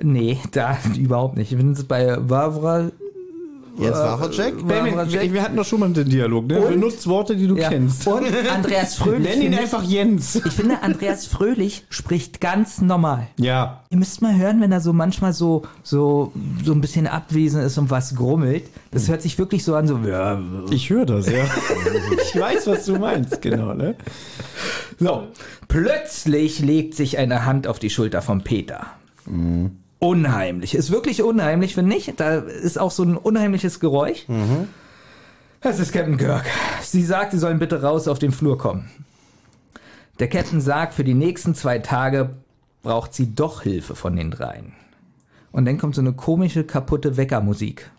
nee, 0.01 0.39
da 0.51 0.77
überhaupt 0.97 1.37
nicht. 1.37 1.51
Ich 1.51 1.57
finde 1.57 1.73
es 1.73 1.83
bei 1.83 2.17
Wavra, 2.29 2.89
Jetzt 3.77 3.97
Waffencheck. 3.97 4.67
Benjamin, 4.67 4.97
Wavra 4.97 5.21
wir, 5.33 5.41
hatten 5.41 5.55
doch 5.55 5.65
schon 5.65 5.79
mal 5.79 5.89
den 5.89 6.07
Dialog, 6.07 6.47
ne? 6.47 6.61
Und? 6.61 6.73
Benutzt 6.73 7.07
Worte, 7.07 7.35
die 7.35 7.47
du 7.47 7.55
ja. 7.55 7.69
kennst. 7.69 8.05
Und 8.07 8.25
Andreas 8.53 8.95
Fröhlich. 9.03 9.35
Nenn 9.35 9.41
ihn 9.41 9.55
einfach 9.55 9.83
Jens. 9.83 10.35
Ich 10.35 10.53
finde, 10.53 10.81
Andreas 10.83 11.25
Fröhlich 11.25 11.85
spricht 11.89 12.39
ganz 12.39 12.81
normal. 12.81 13.27
Ja. 13.37 13.83
Ihr 13.89 13.97
müsst 13.97 14.21
mal 14.21 14.37
hören, 14.37 14.61
wenn 14.61 14.71
er 14.71 14.79
so 14.79 14.93
manchmal 14.93 15.33
so, 15.33 15.63
so, 15.81 16.31
so 16.63 16.71
ein 16.71 16.81
bisschen 16.81 17.07
abwesend 17.07 17.63
ist 17.63 17.77
und 17.77 17.89
was 17.89 18.15
grummelt. 18.15 18.65
Das 18.91 19.09
hört 19.09 19.21
sich 19.21 19.39
wirklich 19.39 19.63
so 19.63 19.75
an, 19.75 19.87
so, 19.87 19.97
ja, 19.97 20.39
Ich 20.69 20.89
höre 20.89 21.05
das, 21.05 21.27
ja. 21.27 21.45
ich 22.23 22.39
weiß, 22.39 22.67
was 22.67 22.85
du 22.85 22.97
meinst, 22.97 23.41
genau, 23.41 23.73
ne? 23.73 23.95
So, 24.99 25.27
plötzlich 25.67 26.59
legt 26.59 26.93
sich 26.93 27.17
eine 27.17 27.45
Hand 27.45 27.67
auf 27.67 27.79
die 27.79 27.89
Schulter 27.89 28.21
von 28.21 28.43
Peter. 28.43 28.85
Unheimlich. 30.03 30.75
Ist 30.75 30.91
wirklich 30.91 31.23
unheimlich, 31.23 31.75
finde 31.75 31.95
ich. 31.95 32.11
Da 32.17 32.39
ist 32.39 32.79
auch 32.79 32.91
so 32.91 33.03
ein 33.03 33.15
unheimliches 33.15 33.79
Geräusch. 33.79 34.25
Das 35.61 35.79
ist 35.79 35.93
Captain 35.93 36.17
Kirk. 36.17 36.45
Sie 36.81 37.03
sagt, 37.03 37.31
sie 37.31 37.37
sollen 37.39 37.59
bitte 37.59 37.81
raus 37.81 38.07
auf 38.07 38.19
den 38.19 38.31
Flur 38.31 38.57
kommen. 38.57 38.89
Der 40.19 40.27
Captain 40.27 40.59
sagt, 40.61 40.93
für 40.93 41.03
die 41.03 41.13
nächsten 41.13 41.55
zwei 41.55 41.79
Tage 41.79 42.31
braucht 42.81 43.13
sie 43.13 43.33
doch 43.33 43.61
Hilfe 43.61 43.95
von 43.95 44.15
den 44.15 44.29
dreien. 44.29 44.73
Und 45.53 45.65
dann 45.65 45.77
kommt 45.77 45.95
so 45.95 46.01
eine 46.01 46.13
komische, 46.13 46.63
kaputte 46.65 47.15
Weckermusik. 47.15 47.89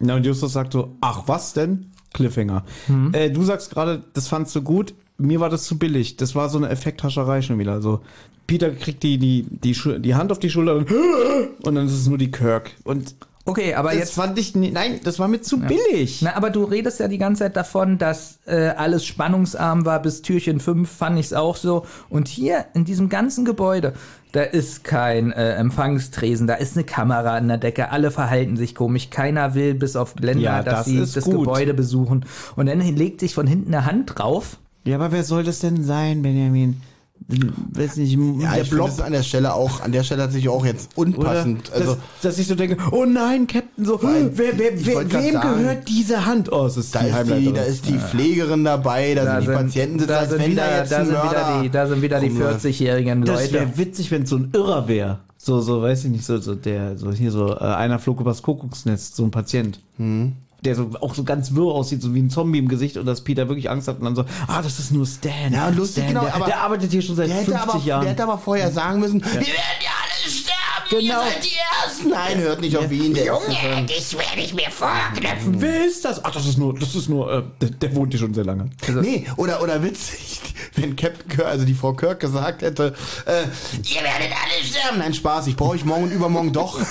Na, 0.00 0.14
und 0.16 0.26
Justus 0.26 0.52
sagt 0.52 0.72
so, 0.72 0.96
ach, 1.00 1.22
was 1.26 1.52
denn? 1.52 1.92
Cliffhanger. 2.12 2.64
Äh, 3.12 3.30
du 3.30 3.42
sagst 3.42 3.70
gerade, 3.70 4.02
das 4.14 4.26
fandst 4.26 4.56
du 4.56 4.62
gut. 4.62 4.94
Mir 5.20 5.40
war 5.40 5.50
das 5.50 5.64
zu 5.64 5.78
billig. 5.78 6.16
Das 6.16 6.34
war 6.34 6.48
so 6.48 6.58
eine 6.58 6.68
Effekthascherei 6.68 7.42
schon 7.42 7.58
wieder. 7.58 7.80
So, 7.80 8.00
Peter 8.46 8.70
kriegt 8.70 9.02
die, 9.02 9.18
die, 9.18 9.46
die, 9.48 9.76
die 10.00 10.14
Hand 10.14 10.32
auf 10.32 10.38
die 10.38 10.50
Schulter 10.50 10.76
und, 10.76 10.90
und 11.62 11.74
dann 11.74 11.86
ist 11.86 11.92
es 11.92 12.06
nur 12.06 12.18
die 12.18 12.30
Kirk. 12.30 12.72
Und 12.84 13.14
Okay, 13.46 13.74
aber 13.74 13.88
Das 13.90 13.98
jetzt 13.98 14.14
fand 14.14 14.38
ich, 14.38 14.54
nein, 14.54 15.00
das 15.02 15.18
war 15.18 15.26
mir 15.26 15.40
zu 15.40 15.58
billig. 15.58 16.20
Na, 16.22 16.36
aber 16.36 16.50
du 16.50 16.62
redest 16.64 17.00
ja 17.00 17.08
die 17.08 17.18
ganze 17.18 17.40
Zeit 17.44 17.56
davon, 17.56 17.96
dass 17.96 18.38
äh, 18.46 18.68
alles 18.68 19.04
spannungsarm 19.06 19.86
war 19.86 20.00
bis 20.02 20.20
Türchen 20.22 20.60
5, 20.60 20.88
fand 20.88 21.18
ich's 21.18 21.32
auch 21.32 21.56
so. 21.56 21.86
Und 22.10 22.28
hier 22.28 22.66
in 22.74 22.84
diesem 22.84 23.08
ganzen 23.08 23.46
Gebäude, 23.46 23.94
da 24.32 24.42
ist 24.42 24.84
kein 24.84 25.32
äh, 25.32 25.54
Empfangstresen, 25.54 26.46
da 26.46 26.54
ist 26.54 26.76
eine 26.76 26.84
Kamera 26.84 27.34
an 27.34 27.48
der 27.48 27.56
Decke, 27.58 27.90
alle 27.90 28.10
verhalten 28.10 28.56
sich 28.56 28.74
komisch, 28.74 29.08
keiner 29.10 29.54
will 29.54 29.74
bis 29.74 29.96
auf 29.96 30.14
Blender, 30.14 30.42
Ja, 30.42 30.62
dass 30.62 30.80
das 30.80 30.86
sie 30.86 30.98
das 30.98 31.24
gut. 31.24 31.38
Gebäude 31.38 31.72
besuchen. 31.72 32.26
Und 32.56 32.66
dann 32.66 32.80
legt 32.80 33.20
sich 33.20 33.34
von 33.34 33.46
hinten 33.46 33.74
eine 33.74 33.86
Hand 33.86 34.18
drauf. 34.18 34.58
Ja, 34.84 34.96
aber 34.96 35.12
wer 35.12 35.24
soll 35.24 35.44
das 35.44 35.58
denn 35.60 35.84
sein, 35.84 36.22
Benjamin? 36.22 36.80
Weiß 37.28 37.96
nicht, 37.96 38.16
Ja, 38.40 38.54
der 38.54 38.62
ich 38.62 38.70
Blob 38.70 38.98
an 39.00 39.12
der 39.12 39.22
Stelle 39.22 39.52
auch, 39.52 39.82
an 39.82 39.92
der 39.92 40.02
Stelle 40.04 40.22
tatsächlich 40.22 40.48
auch 40.48 40.64
jetzt 40.64 40.96
oder 40.96 41.08
unpassend. 41.18 41.70
also, 41.72 41.94
dass, 41.94 41.98
dass 42.22 42.38
ich 42.38 42.46
so 42.46 42.54
denke, 42.54 42.78
oh 42.92 43.04
nein, 43.04 43.46
Captain, 43.46 43.84
so, 43.84 44.00
allem, 44.00 44.30
wer, 44.34 44.58
wer, 44.58 44.72
wer, 44.86 45.12
wem 45.12 45.32
sagen, 45.32 45.56
gehört 45.56 45.88
diese 45.88 46.24
Hand? 46.24 46.50
Oh, 46.50 46.64
es 46.66 46.78
ist 46.78 46.94
da 46.94 47.00
die 47.02 47.08
ist 47.10 47.28
die, 47.30 47.52
da 47.52 47.62
ist 47.62 47.88
die 47.88 47.98
Pflegerin 47.98 48.64
dabei, 48.64 49.14
da, 49.14 49.40
sind 49.40 49.50
die 49.50 49.54
Patienten 49.54 49.98
sitzen, 49.98 50.08
da 50.08 50.26
sind 50.26 50.46
wieder, 50.46 50.62
da 50.66 50.78
jetzt 50.78 50.92
da 50.92 51.04
sind 51.04 51.12
wieder 51.22 51.60
die, 51.62 51.70
da 51.70 51.86
sind 51.86 52.02
wieder 52.02 52.20
die 52.20 52.28
rumläuft. 52.28 52.64
40-jährigen 52.64 53.24
Das 53.26 53.42
Leute. 53.42 53.52
wäre 53.52 53.76
witzig, 53.76 54.10
wenn 54.10 54.22
es 54.22 54.30
so 54.30 54.36
ein 54.36 54.50
Irrer 54.54 54.88
wäre. 54.88 55.18
So, 55.36 55.60
so, 55.60 55.82
weiß 55.82 56.04
ich 56.06 56.10
nicht, 56.10 56.24
so, 56.24 56.38
so 56.38 56.54
der, 56.54 56.96
so 56.96 57.12
hier 57.12 57.30
so, 57.30 57.54
äh, 57.54 57.58
einer 57.60 57.98
flog 57.98 58.20
übers 58.20 58.42
Kuckucksnest, 58.42 59.14
so 59.14 59.24
ein 59.24 59.30
Patient. 59.30 59.78
Mhm. 59.98 60.32
Der 60.64 60.74
so 60.74 60.90
auch 61.00 61.14
so 61.14 61.24
ganz 61.24 61.54
wirr 61.54 61.72
aussieht, 61.74 62.02
so 62.02 62.14
wie 62.14 62.20
ein 62.20 62.28
Zombie 62.30 62.58
im 62.58 62.68
Gesicht 62.68 62.96
und 62.98 63.06
dass 63.06 63.22
Peter 63.22 63.48
wirklich 63.48 63.70
Angst 63.70 63.88
hat 63.88 63.98
und 63.98 64.04
dann 64.04 64.14
so, 64.14 64.24
ah, 64.46 64.60
das 64.62 64.78
ist 64.78 64.92
nur 64.92 65.06
Stan. 65.06 65.52
Ja, 65.52 65.68
lustig, 65.70 66.04
Stan, 66.04 66.08
genau, 66.14 66.24
Der, 66.24 66.34
aber 66.34 66.44
der 66.46 66.60
arbeitet 66.60 66.90
hier 66.90 67.02
schon 67.02 67.16
seit 67.16 67.28
Der 67.28 67.36
50 67.36 67.54
hätte, 67.54 67.70
aber, 67.70 67.84
Jahren. 67.84 68.00
der 68.02 68.10
hätte 68.10 68.22
aber 68.24 68.38
vorher 68.38 68.70
sagen 68.70 69.00
müssen, 69.00 69.22
wir 69.22 69.30
werden 69.30 69.46
ja 69.46 69.90
alle 70.02 70.30
sterben, 70.30 70.59
Genau. 70.90 71.02
ihr 71.02 71.30
seid 71.30 71.44
die 71.44 71.84
Ersten. 71.84 72.08
Nein, 72.10 72.38
hört 72.38 72.60
nicht 72.60 72.76
auf 72.76 72.90
ihn. 72.90 73.14
Der 73.14 73.26
Junge, 73.26 73.86
dich 73.86 74.12
werde 74.12 74.40
ich 74.40 74.54
mir 74.54 74.70
vorknöpfen. 74.70 75.60
Wer 75.60 75.86
ist 75.86 76.04
das? 76.04 76.24
Ach, 76.24 76.32
das 76.32 76.46
ist 76.46 76.58
nur, 76.58 76.74
das 76.74 76.94
ist 76.94 77.08
nur, 77.08 77.32
äh, 77.32 77.42
der, 77.60 77.70
der 77.70 77.94
wohnt 77.94 78.12
hier 78.12 78.20
schon 78.20 78.34
sehr 78.34 78.44
lange. 78.44 78.70
Nee, 79.00 79.26
oder, 79.36 79.62
oder 79.62 79.82
witzig, 79.82 80.40
wenn 80.74 80.96
Captain 80.96 81.28
Kirk, 81.28 81.46
also 81.46 81.64
die 81.64 81.74
Frau 81.74 81.92
Kirk 81.92 82.20
gesagt 82.20 82.62
hätte, 82.62 82.94
äh, 83.26 83.42
ihr 83.42 84.02
werdet 84.02 84.32
alle 84.32 84.64
sterben. 84.64 84.98
Nein, 84.98 85.14
Spaß, 85.14 85.46
ich 85.46 85.56
brauche 85.56 85.72
euch 85.72 85.84
morgen 85.84 86.04
und 86.04 86.12
übermorgen 86.12 86.52
doch. 86.52 86.80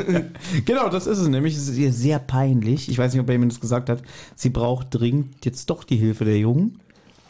Genau, 0.64 0.88
das 0.88 1.06
ist 1.06 1.18
es 1.18 1.28
nämlich. 1.28 1.56
Es 1.56 1.68
ist 1.68 1.76
ihr 1.76 1.92
sehr 1.92 2.18
peinlich. 2.18 2.88
Ich 2.88 2.98
weiß 2.98 3.12
nicht, 3.12 3.22
ob 3.22 3.30
er 3.30 3.38
mir 3.38 3.48
das 3.48 3.60
gesagt 3.60 3.88
hat. 3.88 4.02
Sie 4.34 4.50
braucht 4.50 4.88
dringend 4.90 5.44
jetzt 5.44 5.70
doch 5.70 5.84
die 5.84 5.96
Hilfe 5.96 6.24
der 6.24 6.38
Jungen, 6.38 6.80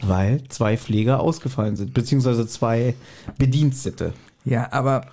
weil 0.01 0.43
zwei 0.49 0.77
Pfleger 0.77 1.21
ausgefallen 1.21 1.77
sind, 1.77 1.95
beziehungsweise 1.95 2.47
zwei 2.47 2.95
Bedienstete. 3.39 4.15
Ja, 4.45 4.73
aber 4.73 5.07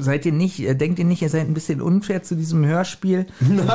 seid 0.00 0.26
ihr 0.26 0.32
nicht, 0.32 0.60
äh, 0.60 0.74
denkt 0.74 0.98
ihr 0.98 1.04
nicht, 1.04 1.22
ihr 1.22 1.28
seid 1.28 1.48
ein 1.48 1.54
bisschen 1.54 1.80
unfair 1.80 2.22
zu 2.22 2.34
diesem 2.36 2.64
Hörspiel? 2.64 3.26
Nein, 3.40 3.66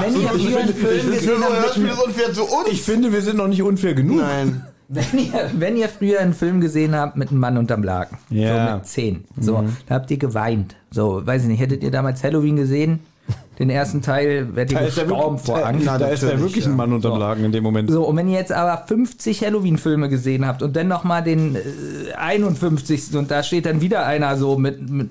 Wenn 0.00 0.20
ihr 0.20 0.28
früher 0.28 0.58
einen 0.60 0.74
Film 0.74 1.10
gesehen 1.12 1.42
habt, 1.42 1.62
Hörspiel 1.62 1.86
ist 1.88 2.02
unfair 2.04 2.32
zu 2.32 2.42
uns. 2.44 2.68
ich 2.70 2.82
finde, 2.82 3.12
wir 3.12 3.22
sind 3.22 3.36
noch 3.36 3.48
nicht 3.48 3.62
unfair 3.62 3.94
genug. 3.94 4.18
Nein. 4.20 4.62
Wenn 4.90 5.18
ihr, 5.18 5.50
wenn 5.58 5.76
ihr 5.76 5.86
früher 5.90 6.20
einen 6.20 6.32
Film 6.32 6.62
gesehen 6.62 6.94
habt 6.96 7.14
mit 7.18 7.28
einem 7.30 7.40
Mann 7.40 7.58
unterm 7.58 7.82
Laken, 7.82 8.16
Ja. 8.30 8.68
so 8.70 8.74
mit 8.76 8.86
zehn, 8.86 9.24
so, 9.38 9.62
da 9.86 9.96
habt 9.96 10.10
ihr 10.10 10.16
geweint. 10.16 10.76
So, 10.90 11.26
weiß 11.26 11.42
ich 11.42 11.48
nicht, 11.48 11.60
hättet 11.60 11.82
ihr 11.82 11.90
damals 11.90 12.24
Halloween 12.24 12.56
gesehen, 12.56 13.00
den 13.58 13.70
ersten 13.70 14.02
Teil, 14.02 14.48
ist 14.54 14.72
er 14.72 14.84
gestorben 14.84 15.38
wirklich, 15.38 15.46
vor 15.46 15.66
Angst. 15.66 15.86
da, 15.86 15.98
da 15.98 16.06
ist 16.06 16.22
er 16.22 16.28
natürlich, 16.28 16.44
wirklich 16.44 16.64
ein 16.66 16.72
ja. 16.72 16.76
Mann 16.76 16.92
unterm 16.92 17.18
Lagen 17.18 17.44
in 17.44 17.50
dem 17.50 17.64
Moment. 17.64 17.90
So, 17.90 18.04
und 18.04 18.16
wenn 18.16 18.28
ihr 18.28 18.38
jetzt 18.38 18.52
aber 18.52 18.84
50 18.86 19.44
Halloween-Filme 19.44 20.08
gesehen 20.08 20.46
habt 20.46 20.62
und 20.62 20.76
dann 20.76 20.86
nochmal 20.86 21.24
den 21.24 21.56
äh, 21.56 22.14
51. 22.16 23.16
und 23.16 23.30
da 23.30 23.42
steht 23.42 23.66
dann 23.66 23.80
wieder 23.80 24.06
einer 24.06 24.36
so 24.36 24.56
mit, 24.58 24.88
mit 24.88 25.08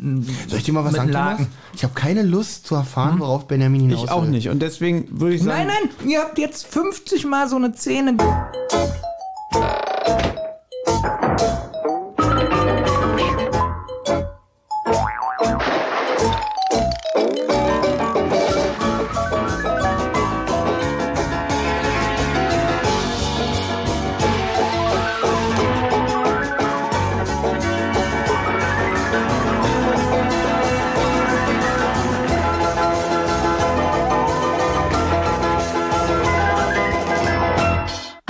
Soll 0.47 0.59
ich 0.59 0.63
dir 0.63 0.73
mal 0.73 0.85
was 0.85 0.93
mit 0.93 1.01
sagen, 1.01 1.11
Laken. 1.11 1.37
Thomas? 1.37 1.51
Ich 1.75 1.83
habe 1.83 1.93
keine 1.93 2.23
Lust 2.23 2.67
zu 2.67 2.75
erfahren, 2.75 3.19
worauf 3.19 3.47
Benjamin 3.47 3.81
hinaus 3.81 4.05
Ich 4.05 4.11
auch 4.11 4.25
nicht. 4.25 4.47
Und 4.47 4.61
deswegen 4.61 5.07
würde 5.19 5.35
ich 5.35 5.43
sagen. 5.43 5.67
Nein, 5.67 5.89
nein, 5.99 6.09
ihr 6.09 6.19
habt 6.19 6.37
jetzt 6.37 6.67
50 6.67 7.25
Mal 7.25 7.49
so 7.49 7.57
eine 7.57 7.73
Szene. 7.73 8.15